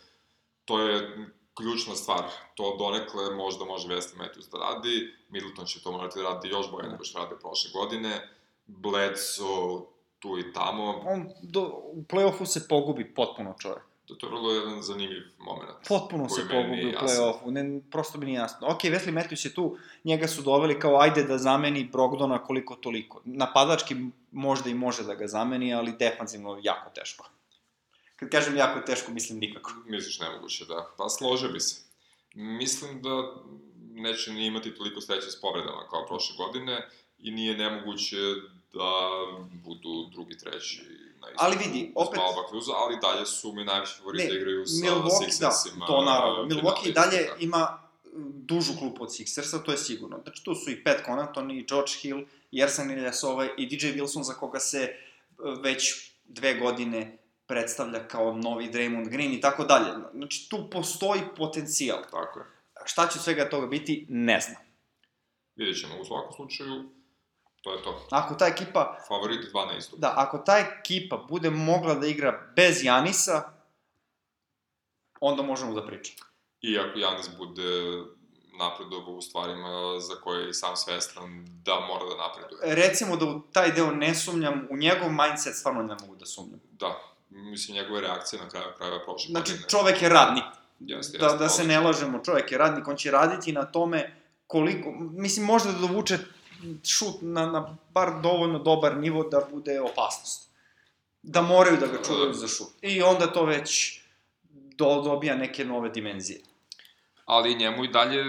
to 0.64 0.80
je 0.80 1.26
ključna 1.54 1.94
stvar. 1.94 2.24
To 2.54 2.76
donekle 2.78 3.34
možda 3.34 3.64
može 3.64 3.88
Wesley 3.88 4.16
Matthews 4.18 4.50
da 4.52 4.58
radi, 4.58 5.14
Middleton 5.28 5.66
će 5.66 5.82
to 5.82 5.92
morati 5.92 6.18
da 6.18 6.24
radi 6.24 6.48
još 6.48 6.70
bolje 6.70 6.88
nego 6.88 7.04
što 7.04 7.18
rade 7.18 7.36
prošle 7.40 7.70
godine, 7.72 8.28
Bledsoe 8.66 9.80
tu 10.18 10.38
i 10.38 10.52
tamo, 10.52 11.02
on 11.06 11.28
do, 11.42 11.62
u 11.92 12.02
playoffu 12.02 12.46
se 12.46 12.68
pogubi 12.68 13.14
potpuno 13.14 13.54
čovek. 13.58 13.82
To, 14.06 14.14
to 14.14 14.26
je 14.26 14.30
vrlo 14.30 14.52
jedan 14.52 14.82
zanimljiv 14.82 15.22
moment. 15.38 15.70
Potpuno 15.88 16.28
se 16.28 16.48
pogubi 16.48 16.86
u 16.86 16.90
play-offu, 16.90 17.50
ne, 17.50 17.80
prosto 17.90 18.18
mi 18.18 18.26
nije 18.26 18.36
jasno. 18.36 18.68
Ok, 18.68 18.82
Wesley 18.82 19.12
Matthews 19.12 19.46
je 19.46 19.54
tu, 19.54 19.78
njega 20.04 20.28
su 20.28 20.42
doveli 20.42 20.80
kao 20.80 21.00
ajde 21.00 21.22
da 21.22 21.38
zameni 21.38 21.88
Brogdona 21.92 22.44
koliko 22.44 22.74
toliko. 22.74 23.20
Napadački 23.24 23.96
možda 24.32 24.70
i 24.70 24.74
može 24.74 25.04
da 25.04 25.14
ga 25.14 25.26
zameni, 25.26 25.74
ali 25.74 25.96
defanzivno 25.98 26.58
jako 26.62 26.90
teško. 26.90 27.28
Kad 28.16 28.28
kažem 28.30 28.56
jako 28.56 28.80
teško, 28.80 29.12
mislim 29.12 29.38
nikako. 29.38 29.72
Misliš 29.86 30.20
nemoguće, 30.20 30.64
da. 30.64 30.86
Pa 30.96 31.08
slože 31.08 31.48
bi 31.48 31.60
se. 31.60 31.82
Mislim 32.34 33.02
da 33.02 33.34
neće 33.94 34.32
ni 34.32 34.46
imati 34.46 34.74
toliko 34.74 35.00
sreće 35.00 35.30
s 35.30 35.40
povredama 35.40 35.88
kao 35.90 36.06
prošle 36.06 36.36
godine 36.36 36.88
i 37.18 37.30
nije 37.30 37.56
nemoguće 37.56 38.16
da 38.72 39.10
budu 39.64 40.10
drugi, 40.12 40.38
treći 40.38 40.82
na 41.24 41.30
istoku 41.30 41.44
Ali 41.44 41.56
vidi, 41.56 41.92
opet- 41.94 42.16
Malba 42.16 42.48
Cruza, 42.48 42.72
ali 42.74 42.98
dalje 43.02 43.26
su 43.26 43.52
mi 43.52 43.64
najviše 43.64 43.94
favoriti 43.98 44.28
da 44.28 44.34
igraju 44.34 44.66
sa 44.66 44.86
Milwaukee, 44.86 45.40
da, 45.40 45.50
Sixersima. 45.50 45.86
to 45.86 46.04
naravno. 46.04 46.42
Milwaukee 46.44 46.88
i 46.88 46.92
dalje 46.92 47.20
istoka. 47.20 47.40
ima 47.40 47.78
dužu 48.42 48.72
klupu 48.78 49.02
od 49.02 49.08
Sixersa, 49.10 49.64
to 49.64 49.70
je 49.70 49.78
sigurno. 49.78 50.20
Znači, 50.22 50.44
tu 50.44 50.54
su 50.54 50.70
i 50.70 50.84
Pat 50.84 51.04
Connaughton, 51.04 51.50
i 51.50 51.64
George 51.64 51.92
Hill, 52.00 52.20
i 52.50 52.60
Ersan 52.60 52.88
Ilyasova, 52.88 53.48
i 53.56 53.66
DJ 53.66 53.86
Wilson, 53.86 54.22
za 54.22 54.32
koga 54.32 54.58
se 54.60 54.78
e, 54.78 54.92
već 55.62 55.82
dve 56.24 56.54
godine 56.54 57.18
predstavlja 57.46 58.08
kao 58.08 58.32
novi 58.32 58.70
Draymond 58.70 59.08
Green 59.08 59.32
i 59.32 59.40
tako 59.40 59.64
dalje. 59.64 59.90
Znači, 60.14 60.46
tu 60.50 60.70
postoji 60.70 61.20
potencijal. 61.36 61.98
Tako 62.10 62.38
je. 62.38 62.44
Šta 62.84 63.08
će 63.08 63.18
svega 63.18 63.50
toga 63.50 63.66
biti, 63.66 64.06
ne 64.08 64.40
znam. 64.40 64.56
Vidjet 65.56 65.80
ćemo. 65.80 66.00
U 66.00 66.04
svakom 66.04 66.32
slučaju, 66.32 66.84
to 67.64 67.72
je 67.72 67.82
to. 67.82 68.06
Ako 68.10 68.34
ta 68.34 68.46
ekipa, 68.46 68.98
Favoriti 69.08 69.48
dva 69.48 69.66
na 69.66 69.72
istoku. 69.74 70.00
da, 70.00 70.14
ako 70.16 70.38
ta 70.38 70.58
ekipa 70.58 71.16
bude 71.18 71.50
mogla 71.50 71.94
da 71.94 72.06
igra 72.06 72.52
bez 72.56 72.84
Janisa, 72.84 73.42
onda 75.20 75.42
možemo 75.42 75.74
da 75.74 75.86
pričamo. 75.86 76.18
I 76.60 76.78
ako 76.78 76.98
Janis 76.98 77.28
bude 77.38 78.02
napredovao 78.54 79.14
u 79.14 79.22
stvarima 79.22 79.68
za 80.00 80.14
koje 80.14 80.46
je 80.46 80.54
sam 80.54 80.76
svestan 80.76 81.24
da 81.58 81.80
mora 81.80 82.04
da 82.04 82.16
napreduje. 82.18 82.74
Recimo 82.76 83.16
da 83.16 83.24
u 83.26 83.40
taj 83.42 83.72
deo 83.72 83.90
ne 83.92 84.14
sumnjam, 84.14 84.66
u 84.70 84.76
njegov 84.76 85.08
mindset 85.10 85.56
stvarno 85.56 85.82
ne 85.82 85.96
mogu 86.00 86.16
da 86.16 86.26
sumnjam. 86.26 86.60
Da, 86.72 86.94
mislim, 87.30 87.74
njegove 87.74 88.00
reakcije 88.00 88.42
na 88.42 88.48
kraju 88.48 88.66
krajeva 88.76 88.98
prošle 88.98 89.30
Znači, 89.30 89.52
godine. 89.52 89.68
čovek 89.68 90.02
je 90.02 90.08
radnik. 90.08 90.44
Jeste, 90.80 91.18
Da, 91.18 91.24
jeste, 91.24 91.38
da 91.38 91.48
se 91.48 91.62
odlično. 91.62 91.80
ne 91.80 91.86
lažemo, 91.86 92.18
čovjek 92.20 92.52
je 92.52 92.58
radnik, 92.58 92.88
on 92.88 92.96
će 92.96 93.10
raditi 93.10 93.52
na 93.52 93.64
tome 93.64 94.16
koliko, 94.46 94.88
mislim, 95.12 95.46
možda 95.46 95.72
da 95.72 95.78
dovuče 95.78 96.18
šut 96.84 97.14
na, 97.20 97.46
na 97.46 97.76
bar 97.94 98.20
dovoljno 98.22 98.58
dobar 98.58 98.96
nivo 98.96 99.22
da 99.24 99.40
bude 99.50 99.80
opasnost. 99.80 100.50
Da 101.22 101.42
moraju 101.42 101.76
da 101.76 101.86
ga 101.86 102.02
čuvaju 102.06 102.34
za 102.34 102.48
šut. 102.48 102.68
I 102.82 103.02
onda 103.02 103.26
to 103.32 103.44
već 103.44 104.00
do, 104.76 105.02
dobija 105.04 105.36
neke 105.36 105.64
nove 105.64 105.88
dimenzije. 105.90 106.40
ali 107.24 107.54
njemu 107.54 107.84
i 107.84 107.88
dalje 107.88 108.24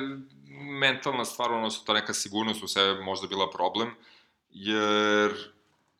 mentalna 0.80 1.26
stvar, 1.26 1.52
odnosno 1.52 1.84
ta 1.86 1.93
neka 1.93 2.13
sigurnost 2.13 2.63
u 2.63 2.67
sebe 2.67 3.02
možda 3.02 3.28
bila 3.28 3.50
problem, 3.50 3.95
jer 4.50 5.32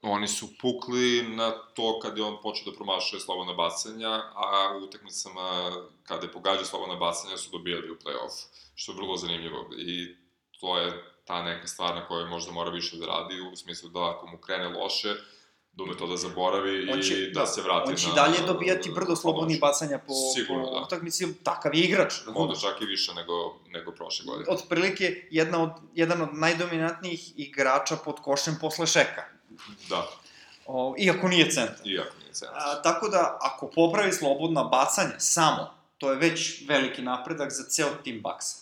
oni 0.02 0.28
su 0.28 0.48
pukli 0.62 1.24
na 1.24 1.52
to 1.52 2.00
kad 2.00 2.18
je 2.18 2.24
on 2.24 2.38
počeo 2.42 2.72
da 2.72 2.76
promašuje 2.78 3.20
slobodna 3.20 3.54
bacanja, 3.54 4.10
a 4.36 4.78
u 4.82 4.84
utakmicama 4.84 5.72
kada 6.04 6.26
je 6.26 6.32
pogađao 6.32 6.66
slobodna 6.66 6.96
bacanja 6.96 7.38
su 7.38 7.50
dobijali 7.52 7.92
u 7.92 7.96
play-off, 7.96 8.46
što 8.76 8.92
je 8.92 8.96
vrlo 8.96 9.18
zanimljivo. 9.18 9.70
I 9.78 10.16
to 10.60 10.78
je 10.78 11.15
ta 11.26 11.44
neka 11.44 11.68
stvar 11.68 11.96
na 11.96 12.08
kojoj 12.08 12.30
možda 12.30 12.52
mora 12.52 12.70
više 12.72 12.98
da 12.98 13.06
radi, 13.06 13.42
u 13.54 13.56
smislu 13.56 13.90
da 13.90 14.10
ako 14.10 14.28
mu 14.28 14.38
krene 14.38 14.70
loše, 14.70 15.16
da 15.74 15.84
ume 15.84 15.98
to 15.98 16.08
da 16.08 16.18
zaboravi 16.18 16.90
On 16.92 17.02
će, 17.02 17.24
i 17.24 17.32
da, 17.32 17.46
se 17.46 17.62
vrati 17.62 17.86
na... 17.86 17.92
On 17.92 17.96
će 17.96 18.08
dalje 18.16 18.38
dobijati 18.48 18.92
brdo 18.92 19.16
slobodnih 19.16 19.60
bacanja 19.60 20.00
po, 20.08 20.14
Sigurno, 20.36 20.66
po 20.66 20.80
da. 20.80 20.86
utakmici, 20.86 21.44
takav 21.44 21.76
je 21.76 21.82
igrač. 21.84 22.14
Možda 22.28 22.70
čak 22.70 22.82
i 22.82 22.86
više 22.86 23.14
nego, 23.14 23.34
nego 23.68 23.92
prošle 23.92 24.26
godine. 24.26 24.46
Otprilike, 24.50 25.28
jedna 25.32 25.64
od, 25.64 25.72
jedan 25.94 26.22
od 26.22 26.30
najdominantnijih 26.34 27.40
igrača 27.40 27.96
pod 27.96 28.16
košem 28.22 28.58
posle 28.62 28.88
Šeka. 28.88 29.24
Da, 29.90 30.08
O, 30.68 30.96
iako 30.98 31.28
nije 31.28 31.50
centar. 31.52 31.88
iako 31.88 32.18
nije 32.20 32.34
centar. 32.34 32.58
A, 32.58 32.82
tako 32.82 33.10
da, 33.10 33.38
ako 33.42 33.68
popravi 33.76 34.14
slobodna 34.14 34.64
bacanja 34.64 35.20
samo, 35.20 35.74
to 35.98 36.12
je 36.12 36.18
već 36.18 36.68
veliki 36.68 37.02
napredak 37.02 37.52
za 37.52 37.64
ceo 37.64 37.90
tim 38.04 38.22
Baksa. 38.22 38.58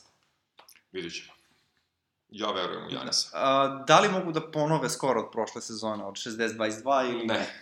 Vidjet 0.91 1.13
ćemo. 1.13 1.32
Ja 2.33 2.51
verujem 2.51 2.87
u 2.87 2.91
Janisa. 2.91 3.29
A, 3.33 3.83
da 3.87 3.99
li 3.99 4.09
mogu 4.09 4.31
da 4.31 4.41
ponove 4.51 4.89
skoro 4.89 5.21
od 5.21 5.31
prošle 5.31 5.61
sezone, 5.61 6.05
od 6.05 6.13
60-22 6.13 7.11
ili 7.11 7.25
Ne. 7.25 7.59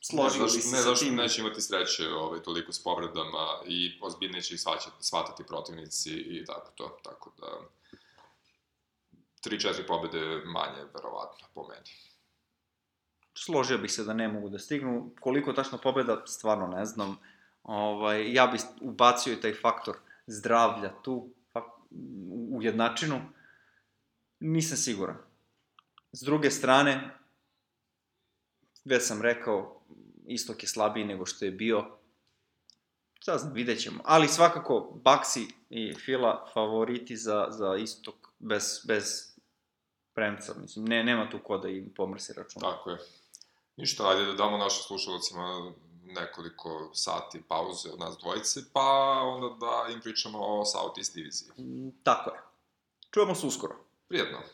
Složili 0.00 0.44
ne, 0.44 0.44
bi 0.44 0.50
zašto, 0.50 0.68
se 0.68 0.76
ne, 0.76 0.82
sa 0.82 1.04
tim? 1.04 1.14
neće 1.14 1.40
imati 1.40 1.60
sreće 1.60 2.08
ovaj, 2.08 2.42
toliko 2.42 2.72
s 2.72 2.82
povredama 2.82 3.46
i 3.66 3.98
ozbiljnije 4.02 4.42
će 4.42 4.54
ih 4.54 4.60
shvatati 5.00 5.44
protivnici 5.44 6.10
i 6.10 6.44
tako 6.44 6.70
to. 6.74 6.98
Tako 7.04 7.32
da, 7.40 7.46
3-4 9.44 9.86
pobede 9.86 10.42
manje, 10.44 10.84
verovatno, 10.94 11.46
po 11.54 11.62
meni. 11.68 11.90
Složio 13.34 13.78
bih 13.78 13.92
se 13.92 14.04
da 14.04 14.12
ne 14.12 14.28
mogu 14.28 14.48
da 14.48 14.58
stignu. 14.58 15.10
Koliko 15.20 15.52
tačno 15.52 15.78
pobeda, 15.78 16.22
stvarno 16.26 16.66
ne 16.66 16.84
znam. 16.84 17.18
Ovaj, 17.62 18.32
ja 18.32 18.46
bih 18.46 18.60
ubacio 18.80 19.32
i 19.32 19.40
taj 19.40 19.54
faktor 19.54 19.96
zdravlja 20.26 20.92
tu, 21.02 21.30
u 22.50 22.62
jednačinu. 22.62 23.20
Nisam 24.40 24.76
siguran. 24.76 25.16
S 26.12 26.20
druge 26.20 26.50
strane, 26.50 27.18
već 28.84 29.06
sam 29.06 29.22
rekao, 29.22 29.82
istok 30.26 30.62
je 30.62 30.68
slabiji 30.68 31.04
nego 31.04 31.26
što 31.26 31.44
je 31.44 31.50
bio. 31.50 31.84
Šta 33.14 33.38
znam, 33.38 33.52
vidjet 33.52 33.82
ćemo. 33.82 34.00
Ali 34.04 34.28
svakako, 34.28 35.00
Baxi 35.04 35.46
i 35.70 35.94
Fila 35.94 36.50
favoriti 36.54 37.16
za, 37.16 37.46
za 37.50 37.76
istok 37.76 38.14
bez, 38.38 38.80
bez 38.86 39.36
premca. 40.14 40.54
Mislim, 40.60 40.84
ne, 40.84 41.04
nema 41.04 41.30
tu 41.30 41.38
ko 41.44 41.58
da 41.58 41.68
im 41.68 41.92
pomrsi 41.96 42.32
račun. 42.32 42.62
Tako 42.62 42.90
je. 42.90 42.98
Ništa, 43.76 44.08
ajde 44.08 44.24
da 44.24 44.32
damo 44.32 44.58
našim 44.58 44.82
slušalcima 44.82 45.72
nekoliko 46.02 46.90
sati 46.94 47.42
pauze 47.48 47.90
od 47.92 47.98
nas 47.98 48.16
dvojice, 48.18 48.60
pa 48.72 49.20
onda 49.24 49.56
da 49.66 49.92
im 49.92 50.00
pričamo 50.00 50.38
o 50.40 50.64
Southeast 50.64 51.14
diviziji. 51.14 51.50
Mm, 51.58 51.90
Tako 52.02 52.30
je. 52.30 52.40
Čujemo 53.10 53.34
se 53.34 53.46
uskoro. 53.46 53.87
Приятного. 54.08 54.44